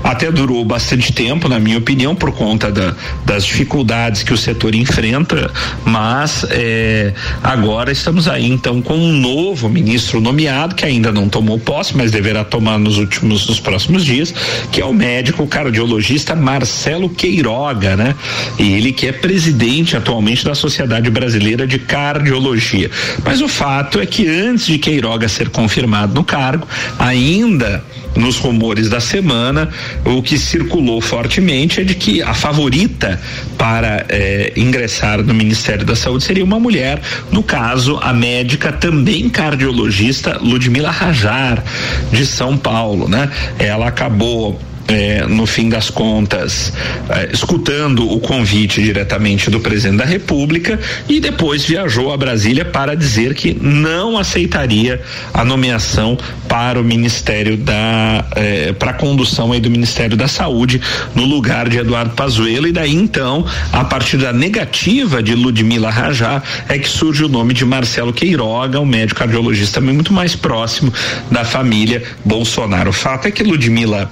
Até 0.03 0.31
durou 0.31 0.63
bastante 0.63 1.11
tempo, 1.11 1.49
na 1.49 1.59
minha 1.59 1.77
opinião, 1.77 2.15
por 2.15 2.31
conta 2.31 2.71
da, 2.71 2.95
das 3.25 3.43
dificuldades 3.43 4.23
que 4.23 4.33
o 4.33 4.37
setor 4.37 4.75
enfrenta, 4.75 5.51
mas 5.83 6.45
é, 6.49 7.13
agora 7.43 7.91
estamos 7.91 8.27
aí 8.27 8.49
então 8.49 8.81
com 8.81 8.95
um 8.95 9.13
novo 9.13 9.67
ministro 9.67 10.21
nomeado, 10.21 10.75
que 10.75 10.85
ainda 10.85 11.11
não 11.11 11.27
tomou 11.27 11.59
posse, 11.59 11.97
mas 11.97 12.11
deverá 12.11 12.43
tomar 12.43 12.77
nos 12.77 12.97
últimos, 12.97 13.47
nos 13.47 13.59
próximos 13.59 14.05
dias, 14.05 14.33
que 14.71 14.79
é 14.79 14.85
o 14.85 14.93
médico 14.93 15.45
cardiologista 15.47 16.35
Marcelo 16.35 17.09
Queiroga, 17.09 17.95
né? 17.95 18.15
E 18.59 18.73
ele 18.73 18.91
que 18.91 19.07
é 19.07 19.11
presidente 19.11 19.97
atualmente 19.97 20.45
da 20.45 20.53
Sociedade 20.53 21.09
Brasileira 21.09 21.65
de 21.65 21.79
Cardiologia. 21.79 22.91
Mas 23.23 23.41
o 23.41 23.47
fato 23.47 23.99
é 23.99 24.05
que 24.05 24.27
antes 24.27 24.67
de 24.67 24.77
Queiroga 24.77 25.27
ser 25.27 25.49
confirmado 25.49 26.13
no 26.13 26.23
cargo, 26.23 26.67
ainda 26.99 27.83
nos 28.15 28.37
rumores 28.37 28.89
da 28.89 28.99
semana, 28.99 29.69
o 30.05 30.21
que 30.21 30.37
circulou 30.37 31.01
fortemente 31.01 31.81
é 31.81 31.83
de 31.83 31.95
que 31.95 32.21
a 32.21 32.33
favorita 32.33 33.19
para 33.57 34.05
eh, 34.09 34.53
ingressar 34.55 35.23
no 35.23 35.33
Ministério 35.33 35.85
da 35.85 35.95
Saúde 35.95 36.23
seria 36.23 36.43
uma 36.43 36.59
mulher, 36.59 37.01
no 37.31 37.43
caso, 37.43 37.99
a 38.01 38.13
médica 38.13 38.71
também 38.71 39.29
cardiologista 39.29 40.37
Ludmila 40.41 40.91
Rajar, 40.91 41.63
de 42.11 42.25
São 42.25 42.57
Paulo, 42.57 43.07
né? 43.07 43.29
Ela 43.57 43.87
acabou 43.87 44.59
é, 44.91 45.25
no 45.25 45.45
fim 45.45 45.69
das 45.69 45.89
contas, 45.89 46.73
é, 47.09 47.29
escutando 47.31 48.09
o 48.11 48.19
convite 48.19 48.81
diretamente 48.81 49.49
do 49.49 49.59
presidente 49.59 49.97
da 49.97 50.05
República 50.05 50.77
e 51.07 51.19
depois 51.19 51.63
viajou 51.63 52.11
a 52.11 52.17
Brasília 52.17 52.65
para 52.65 52.93
dizer 52.93 53.33
que 53.33 53.57
não 53.59 54.17
aceitaria 54.17 55.01
a 55.33 55.45
nomeação 55.45 56.17
para 56.47 56.79
o 56.79 56.83
Ministério 56.83 57.55
da 57.55 58.25
é, 58.35 58.73
para 58.73 58.91
a 58.91 58.93
condução 58.93 59.53
aí 59.53 59.61
do 59.61 59.69
Ministério 59.69 60.17
da 60.17 60.27
Saúde 60.27 60.81
no 61.15 61.23
lugar 61.25 61.69
de 61.69 61.77
Eduardo 61.77 62.13
Pazuello 62.13 62.67
e 62.67 62.71
daí 62.71 62.93
então 62.93 63.45
a 63.71 63.85
partir 63.85 64.17
da 64.17 64.33
negativa 64.33 65.23
de 65.23 65.33
Ludmila 65.33 65.89
Rajá 65.89 66.43
é 66.67 66.77
que 66.77 66.89
surge 66.89 67.23
o 67.23 67.29
nome 67.29 67.53
de 67.53 67.63
Marcelo 67.63 68.11
Queiroga, 68.11 68.79
um 68.79 68.85
médico 68.85 69.19
cardiologista 69.19 69.79
muito 69.79 70.11
mais 70.11 70.35
próximo 70.35 70.93
da 71.29 71.45
família 71.45 72.03
Bolsonaro. 72.25 72.89
O 72.89 72.93
fato 72.93 73.27
é 73.27 73.31
que 73.31 73.43
Ludmila 73.43 74.11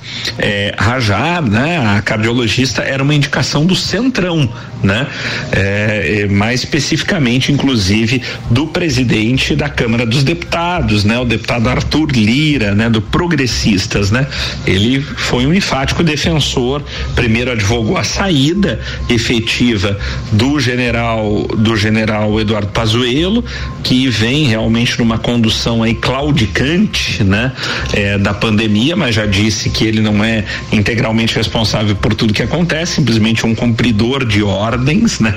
Rajar, 0.77 1.41
né, 1.41 1.77
a 1.77 2.01
cardiologista, 2.01 2.81
era 2.81 3.01
uma 3.03 3.13
indicação 3.13 3.65
do 3.65 3.75
Centrão, 3.75 4.49
né? 4.83 5.07
É, 5.51 6.27
mais 6.29 6.61
especificamente, 6.61 7.51
inclusive, 7.51 8.21
do 8.49 8.67
presidente 8.67 9.55
da 9.55 9.69
Câmara 9.69 10.05
dos 10.05 10.23
Deputados, 10.23 11.03
né? 11.03 11.19
O 11.19 11.25
deputado 11.25 11.67
Arthur 11.69 12.11
Lira, 12.11 12.73
né? 12.73 12.89
Do 12.89 13.01
Progressistas, 13.01 14.11
né? 14.11 14.27
Ele 14.65 15.01
foi 15.01 15.45
um 15.45 15.53
enfático 15.53 16.03
defensor, 16.03 16.81
primeiro 17.15 17.51
advogou 17.51 17.97
a 17.97 18.03
saída 18.03 18.79
efetiva 19.09 19.97
do 20.31 20.59
general 20.59 21.47
do 21.57 21.75
general 21.75 22.39
Eduardo 22.39 22.67
Pazuello, 22.67 23.43
que 23.83 24.07
vem 24.07 24.45
realmente 24.45 24.97
numa 24.99 25.17
condução 25.17 25.83
aí 25.83 25.93
claudicante, 25.93 27.23
né? 27.23 27.51
É, 27.93 28.17
da 28.17 28.33
pandemia, 28.33 28.95
mas 28.95 29.15
já 29.15 29.25
disse 29.25 29.69
que 29.69 29.83
ele 29.83 30.01
não 30.01 30.23
é 30.23 30.45
integralmente 30.71 31.35
responsável 31.35 31.95
por 31.95 32.13
tudo 32.13 32.33
que 32.33 32.43
acontece, 32.43 32.95
simplesmente 32.95 33.45
um 33.45 33.55
cumpridor 33.55 34.25
de 34.25 34.43
ordens, 34.43 35.19
né? 35.19 35.35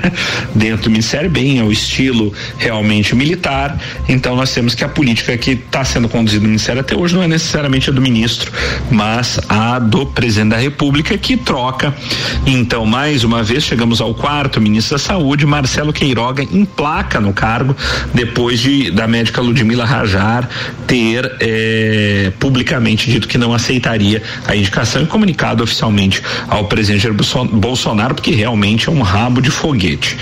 Dentro 0.53 0.83
do 0.83 0.89
ministério, 0.89 1.29
bem 1.29 1.59
ao 1.59 1.71
estilo 1.71 2.33
realmente 2.57 3.15
militar. 3.15 3.79
Então 4.07 4.35
nós 4.35 4.53
temos 4.53 4.75
que 4.75 4.83
a 4.83 4.89
política 4.89 5.37
que 5.37 5.51
está 5.51 5.83
sendo 5.83 6.07
conduzida 6.09 6.41
no 6.41 6.49
ministério 6.49 6.81
até 6.81 6.95
hoje 6.95 7.15
não 7.15 7.23
é 7.23 7.27
necessariamente 7.27 7.89
a 7.89 7.93
do 7.93 8.01
ministro, 8.01 8.51
mas 8.91 9.39
a 9.49 9.79
do 9.79 10.05
presidente 10.05 10.49
da 10.49 10.57
República 10.57 11.17
que 11.17 11.37
troca. 11.37 11.93
Então, 12.45 12.85
mais 12.85 13.23
uma 13.23 13.43
vez, 13.43 13.63
chegamos 13.63 14.01
ao 14.01 14.13
quarto 14.13 14.61
ministro 14.61 14.97
da 14.97 15.03
Saúde, 15.03 15.45
Marcelo 15.45 15.93
Queiroga 15.93 16.43
emplaca 16.43 17.19
no 17.19 17.33
cargo 17.33 17.75
depois 18.13 18.59
de 18.59 18.91
da 18.91 19.07
médica 19.07 19.41
Ludmila 19.41 19.85
Rajar 19.85 20.49
ter 20.87 21.35
eh, 21.39 22.31
publicamente 22.39 23.09
dito 23.09 23.27
que 23.27 23.37
não 23.37 23.53
aceitaria 23.53 24.21
a 24.47 24.55
indicação 24.55 25.02
comunicado 25.05 25.63
oficialmente 25.63 26.21
ao 26.47 26.65
presidente 26.65 27.07
Bolsonaro, 27.51 28.15
porque 28.15 28.31
realmente 28.31 28.89
é 28.89 28.91
um 28.91 29.01
rabo 29.01 29.41
de 29.41 29.49
foguete. 29.49 30.17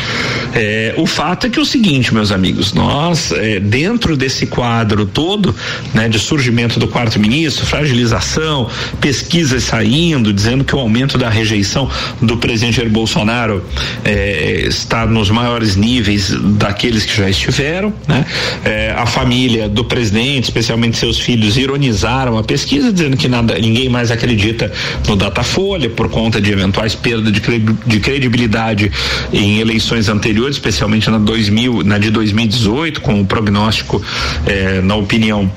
É, 0.54 0.94
o 0.98 1.06
fato 1.06 1.48
é 1.48 1.50
que 1.50 1.60
é 1.60 1.62
o 1.62 1.65
seguinte, 1.65 2.13
meus 2.13 2.32
amigos, 2.32 2.74
nós, 2.74 3.32
é, 3.32 3.60
dentro 3.60 4.17
desse 4.17 4.48
quadro 4.48 5.06
todo, 5.06 5.56
né, 5.94 6.10
de 6.10 6.20
surgimento 6.20 6.80
do 6.80 6.88
quarto 6.88 7.20
ministro, 7.20 7.65
fragilização, 7.65 8.70
pesquisas 9.00 9.63
saindo, 9.63 10.34
dizendo 10.34 10.63
que 10.63 10.76
o 10.76 10.80
aumento 10.80 11.17
da 11.17 11.30
rejeição 11.30 11.89
do 12.22 12.38
presidente 12.38 12.78
Jair 12.78 12.89
Bolsonaro 12.89 13.63
é, 14.04 14.63
está 14.67 15.06
nos 15.06 15.30
maiores 15.30 15.76
níveis 15.76 16.32
daqueles 16.58 17.06
que 17.06 17.15
já 17.15 17.30
estiveram, 17.30 17.94
né? 18.08 18.26
É, 18.63 18.94
a 18.98 19.06
família 19.06 19.70
do 19.70 19.84
presidente, 19.84 20.46
especialmente 20.46 20.98
seus 20.98 21.20
filhos, 21.20 21.58
ironizaram 21.58 22.38
a 22.38 22.44
pesquisa, 22.44 22.91
dizendo 22.91 23.17
que 23.17 23.28
nada, 23.28 23.58
ninguém 23.58 23.89
mais 23.89 24.12
acredita 24.12 24.71
no 25.08 25.16
Datafolha 25.16 25.90
por 25.90 26.10
conta 26.10 26.42
de 26.42 26.52
eventuais 26.52 26.96
perdas 26.96 27.32
de 27.32 28.00
credibilidade 28.00 28.92
em 29.32 29.60
eleições 29.60 30.10
anteriores, 30.10 30.56
especialmente 30.56 31.10
na 31.10 31.18
2000, 31.18 31.84
na 31.84 31.98
de 31.98 32.10
2018, 32.10 33.02
com 33.02 33.22
o 33.22 33.26
prognóstico, 33.26 34.02
eh, 34.46 34.82
na 34.82 34.96
opinião 34.96 35.52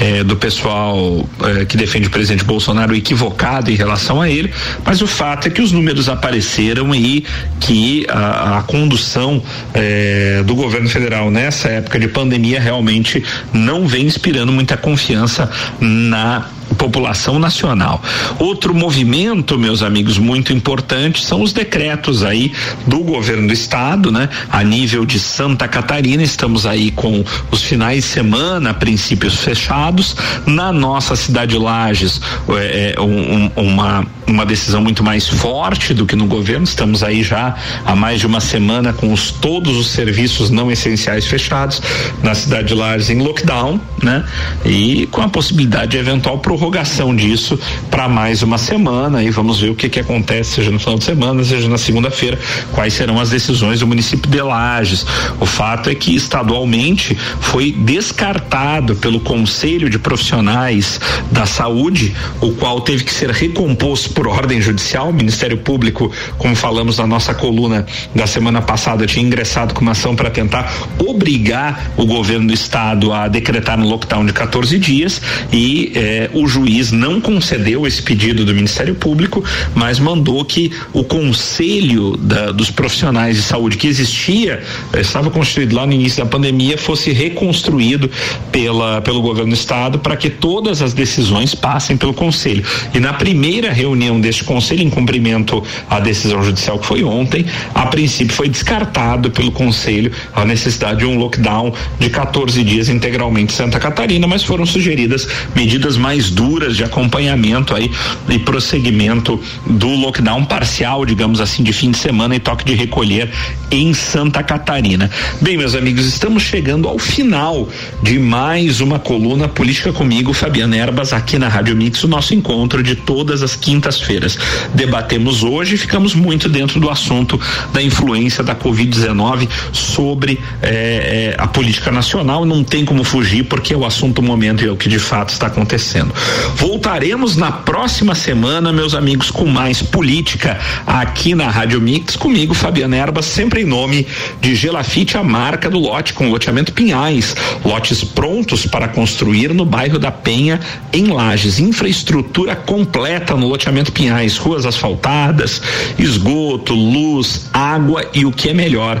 eh, 0.00 0.24
do 0.24 0.36
pessoal 0.36 1.28
eh, 1.42 1.64
que 1.64 1.76
defende 1.76 2.08
o 2.08 2.10
presidente 2.10 2.44
Bolsonaro 2.44 2.94
equivocado 2.94 3.70
em 3.70 3.74
relação 3.74 4.20
a 4.20 4.28
ele, 4.28 4.52
mas 4.84 5.00
o 5.02 5.06
fato 5.06 5.48
é 5.48 5.50
que 5.50 5.60
os 5.60 5.72
números 5.72 6.08
apareceram 6.08 6.94
e 6.94 7.24
que 7.60 8.06
a, 8.08 8.58
a 8.58 8.62
condução 8.62 9.42
eh, 9.74 10.42
do 10.44 10.54
governo 10.54 10.88
federal 10.88 11.30
nessa 11.30 11.68
época 11.68 11.98
de 11.98 12.08
pandemia 12.08 12.60
realmente 12.60 13.22
não 13.52 13.86
vem 13.86 14.06
inspirando 14.06 14.52
muita 14.52 14.76
confiança 14.76 15.50
na 15.80 16.46
população 16.86 17.38
nacional. 17.38 18.00
Outro 18.38 18.72
movimento, 18.72 19.58
meus 19.58 19.82
amigos, 19.82 20.18
muito 20.18 20.52
importante 20.52 21.24
são 21.24 21.42
os 21.42 21.52
decretos 21.52 22.22
aí 22.22 22.52
do 22.86 23.00
governo 23.00 23.48
do 23.48 23.52
estado, 23.52 24.12
né? 24.12 24.28
A 24.50 24.62
nível 24.62 25.04
de 25.04 25.18
Santa 25.18 25.66
Catarina, 25.66 26.22
estamos 26.22 26.64
aí 26.64 26.92
com 26.92 27.24
os 27.50 27.62
finais 27.62 28.04
de 28.04 28.10
semana, 28.10 28.72
princípios 28.72 29.40
fechados. 29.40 30.16
Na 30.46 30.72
nossa 30.72 31.16
cidade 31.16 31.52
de 31.52 31.58
Lages, 31.58 32.20
é, 32.50 32.94
é 32.96 33.00
um, 33.00 33.50
uma, 33.56 34.06
uma 34.26 34.46
decisão 34.46 34.80
muito 34.80 35.02
mais 35.02 35.28
forte 35.28 35.92
do 35.92 36.06
que 36.06 36.14
no 36.14 36.26
governo. 36.26 36.64
Estamos 36.64 37.02
aí 37.02 37.22
já 37.24 37.56
há 37.84 37.96
mais 37.96 38.20
de 38.20 38.26
uma 38.26 38.40
semana 38.40 38.92
com 38.92 39.12
os, 39.12 39.32
todos 39.32 39.76
os 39.76 39.88
serviços 39.88 40.50
não 40.50 40.70
essenciais 40.70 41.26
fechados 41.26 41.82
na 42.22 42.34
cidade 42.34 42.68
de 42.68 42.74
Lages 42.74 43.10
em 43.10 43.20
lockdown, 43.20 43.80
né? 44.02 44.24
E 44.64 45.08
com 45.10 45.22
a 45.22 45.28
possibilidade 45.28 45.92
de 45.92 45.98
eventual 45.98 46.38
prorrogação 46.38 46.75
disso 47.16 47.58
para 47.90 48.06
mais 48.06 48.42
uma 48.42 48.58
semana 48.58 49.22
e 49.22 49.30
vamos 49.30 49.58
ver 49.60 49.70
o 49.70 49.74
que 49.74 49.88
que 49.88 50.00
acontece, 50.00 50.56
seja 50.56 50.70
no 50.70 50.78
final 50.78 50.98
de 50.98 51.04
semana, 51.04 51.42
seja 51.42 51.68
na 51.68 51.78
segunda-feira, 51.78 52.38
quais 52.72 52.92
serão 52.92 53.18
as 53.18 53.30
decisões 53.30 53.80
do 53.80 53.86
município 53.86 54.30
de 54.30 54.42
Lages. 54.42 55.06
O 55.40 55.46
fato 55.46 55.88
é 55.88 55.94
que 55.94 56.14
estadualmente 56.14 57.16
foi 57.40 57.72
descartado 57.72 58.94
pelo 58.96 59.20
Conselho 59.20 59.88
de 59.88 59.98
Profissionais 59.98 61.00
da 61.32 61.46
Saúde, 61.46 62.14
o 62.42 62.52
qual 62.52 62.82
teve 62.82 63.04
que 63.04 63.12
ser 63.12 63.30
recomposto 63.30 64.10
por 64.10 64.28
ordem 64.28 64.60
judicial. 64.60 65.08
O 65.08 65.12
Ministério 65.14 65.56
Público, 65.56 66.12
como 66.36 66.54
falamos 66.54 66.98
na 66.98 67.06
nossa 67.06 67.32
coluna 67.32 67.86
da 68.14 68.26
semana 68.26 68.60
passada, 68.60 69.06
tinha 69.06 69.24
ingressado 69.24 69.72
com 69.72 69.80
uma 69.80 69.92
ação 69.92 70.14
para 70.14 70.28
tentar 70.28 70.70
obrigar 70.98 71.92
o 71.96 72.04
governo 72.04 72.48
do 72.48 72.54
estado 72.54 73.12
a 73.14 73.28
decretar 73.28 73.80
um 73.80 73.88
lockdown 73.88 74.26
de 74.26 74.32
14 74.32 74.78
dias 74.78 75.22
e 75.50 75.92
eh, 75.94 76.30
o 76.34 76.46
juiz 76.56 76.90
não 76.90 77.20
concedeu 77.20 77.86
esse 77.86 78.02
pedido 78.02 78.44
do 78.44 78.54
Ministério 78.54 78.94
Público, 78.94 79.44
mas 79.74 79.98
mandou 79.98 80.42
que 80.44 80.72
o 80.92 81.04
conselho 81.04 82.16
da, 82.16 82.50
dos 82.50 82.70
profissionais 82.70 83.36
de 83.36 83.42
saúde 83.42 83.76
que 83.76 83.86
existia, 83.86 84.62
eh, 84.92 85.00
estava 85.00 85.30
constituído 85.30 85.76
lá 85.76 85.86
no 85.86 85.92
início 85.92 86.24
da 86.24 86.30
pandemia, 86.30 86.78
fosse 86.78 87.12
reconstruído 87.12 88.10
pela, 88.50 89.02
pelo 89.02 89.20
governo 89.20 89.50
do 89.50 89.54
estado 89.54 89.98
para 89.98 90.16
que 90.16 90.30
todas 90.30 90.80
as 90.80 90.94
decisões 90.94 91.54
passem 91.54 91.96
pelo 91.96 92.14
conselho. 92.14 92.64
E 92.94 92.98
na 92.98 93.12
primeira 93.12 93.70
reunião 93.70 94.18
deste 94.18 94.42
conselho, 94.42 94.82
em 94.82 94.90
cumprimento 94.90 95.62
à 95.90 96.00
decisão 96.00 96.42
judicial 96.42 96.78
que 96.78 96.86
foi 96.86 97.04
ontem, 97.04 97.44
a 97.74 97.86
princípio 97.86 98.34
foi 98.34 98.48
descartado 98.48 99.30
pelo 99.30 99.52
conselho 99.52 100.10
a 100.34 100.44
necessidade 100.44 101.00
de 101.00 101.06
um 101.06 101.18
lockdown 101.18 101.72
de 101.98 102.08
14 102.08 102.62
dias 102.64 102.88
integralmente 102.88 103.52
em 103.52 103.56
Santa 103.56 103.78
Catarina, 103.78 104.26
mas 104.26 104.42
foram 104.42 104.64
sugeridas 104.64 105.28
medidas 105.54 105.96
mais 105.96 106.30
duras 106.30 106.45
de 106.46 106.84
acompanhamento 106.84 107.74
aí 107.74 107.90
e 108.28 108.38
prosseguimento 108.38 109.40
do 109.66 109.88
lockdown 109.88 110.44
parcial, 110.44 111.04
digamos 111.04 111.40
assim, 111.40 111.62
de 111.62 111.72
fim 111.72 111.90
de 111.90 111.98
semana 111.98 112.36
e 112.36 112.38
toque 112.38 112.64
de 112.64 112.74
recolher 112.74 113.30
em 113.70 113.92
Santa 113.92 114.42
Catarina. 114.42 115.10
Bem, 115.40 115.56
meus 115.56 115.74
amigos, 115.74 116.06
estamos 116.06 116.42
chegando 116.42 116.88
ao 116.88 116.98
final 116.98 117.68
de 118.02 118.18
mais 118.18 118.80
uma 118.80 118.98
coluna 118.98 119.48
política 119.48 119.92
comigo, 119.92 120.32
Fabiana 120.32 120.76
Erbas, 120.76 121.12
aqui 121.12 121.38
na 121.38 121.48
Rádio 121.48 121.74
Mix, 121.74 122.04
o 122.04 122.08
nosso 122.08 122.32
encontro 122.32 122.82
de 122.82 122.94
todas 122.94 123.42
as 123.42 123.56
quintas-feiras. 123.56 124.38
Debatemos 124.74 125.42
hoje 125.42 125.76
ficamos 125.76 126.14
muito 126.14 126.48
dentro 126.48 126.78
do 126.78 126.90
assunto 126.90 127.40
da 127.72 127.82
influência 127.82 128.42
da 128.42 128.54
Covid-19 128.54 129.48
sobre 129.72 130.40
eh, 130.62 131.32
eh, 131.32 131.34
a 131.38 131.46
política 131.46 131.90
nacional. 131.90 132.44
Não 132.44 132.62
tem 132.62 132.84
como 132.84 133.04
fugir, 133.04 133.44
porque 133.44 133.72
é 133.72 133.76
o 133.76 133.84
assunto 133.84 134.16
do 134.16 134.22
momento 134.22 134.64
e 134.64 134.68
é 134.68 134.70
o 134.70 134.76
que 134.76 134.88
de 134.88 134.98
fato 134.98 135.30
está 135.30 135.46
acontecendo. 135.46 136.12
Voltaremos 136.56 137.36
na 137.36 137.52
próxima 137.52 138.14
semana, 138.14 138.72
meus 138.72 138.94
amigos, 138.94 139.30
com 139.30 139.46
mais 139.46 139.82
política 139.82 140.58
aqui 140.86 141.34
na 141.34 141.50
Rádio 141.50 141.80
Mix, 141.80 142.16
comigo, 142.16 142.54
Fabiana 142.54 142.96
Erbas, 142.96 143.26
sempre 143.26 143.62
em 143.62 143.64
nome 143.64 144.06
de 144.40 144.54
Gelafite, 144.54 145.16
a 145.16 145.22
marca 145.22 145.68
do 145.68 145.78
lote, 145.78 146.12
com 146.12 146.30
loteamento 146.30 146.72
Pinhais. 146.72 147.34
Lotes 147.64 148.02
prontos 148.04 148.66
para 148.66 148.88
construir 148.88 149.52
no 149.52 149.64
bairro 149.64 149.98
da 149.98 150.10
Penha, 150.10 150.60
em 150.92 151.06
Lages. 151.06 151.58
Infraestrutura 151.58 152.56
completa 152.56 153.34
no 153.34 153.48
loteamento 153.48 153.92
Pinhais, 153.92 154.36
ruas 154.36 154.66
asfaltadas, 154.66 155.60
esgoto, 155.98 156.74
luz, 156.74 157.48
água 157.52 158.08
e 158.12 158.24
o 158.24 158.32
que 158.32 158.48
é 158.48 158.54
melhor, 158.54 159.00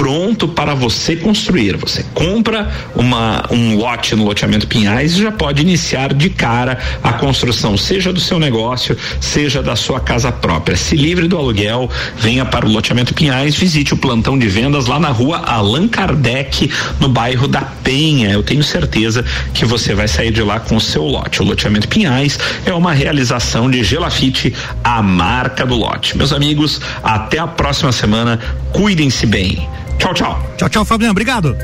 pronto 0.00 0.48
para 0.48 0.74
você 0.74 1.14
construir. 1.14 1.76
Você 1.76 2.02
compra 2.14 2.70
uma, 2.96 3.44
um 3.50 3.76
lote 3.76 4.16
no 4.16 4.24
loteamento 4.24 4.66
Pinhais 4.66 5.12
e 5.12 5.22
já 5.22 5.30
pode 5.30 5.60
iniciar 5.60 6.14
de 6.14 6.30
cara 6.30 6.78
a 7.02 7.12
construção, 7.12 7.76
seja 7.76 8.10
do 8.10 8.18
seu 8.18 8.38
negócio, 8.38 8.96
seja 9.20 9.62
da 9.62 9.76
sua 9.76 10.00
casa 10.00 10.32
própria. 10.32 10.74
Se 10.74 10.96
livre 10.96 11.28
do 11.28 11.36
aluguel, 11.36 11.90
venha 12.16 12.46
para 12.46 12.64
o 12.64 12.70
loteamento 12.70 13.12
Pinhais, 13.12 13.54
visite 13.54 13.92
o 13.92 13.96
plantão 13.98 14.38
de 14.38 14.48
vendas 14.48 14.86
lá 14.86 14.98
na 14.98 15.10
rua 15.10 15.36
Allan 15.36 15.86
Kardec, 15.86 16.70
no 16.98 17.10
bairro 17.10 17.46
da 17.46 17.60
Penha. 17.60 18.30
Eu 18.30 18.42
tenho 18.42 18.64
certeza 18.64 19.22
que 19.52 19.66
você 19.66 19.94
vai 19.94 20.08
sair 20.08 20.32
de 20.32 20.40
lá 20.40 20.60
com 20.60 20.76
o 20.76 20.80
seu 20.80 21.04
lote. 21.04 21.42
O 21.42 21.44
loteamento 21.44 21.88
Pinhais 21.88 22.38
é 22.64 22.72
uma 22.72 22.94
realização 22.94 23.70
de 23.70 23.84
Gelafite, 23.84 24.54
a 24.82 25.02
marca 25.02 25.66
do 25.66 25.74
lote. 25.74 26.16
Meus 26.16 26.32
amigos, 26.32 26.80
até 27.02 27.38
a 27.38 27.46
próxima 27.46 27.92
semana. 27.92 28.40
Cuidem-se 28.72 29.26
bem. 29.26 29.68
Tchau, 29.98 30.14
tchau. 30.14 30.38
Tchau, 30.56 30.68
tchau, 30.68 30.84
Fabiano. 30.84 31.12
Obrigado. 31.12 31.56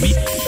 Mix. 0.00 0.41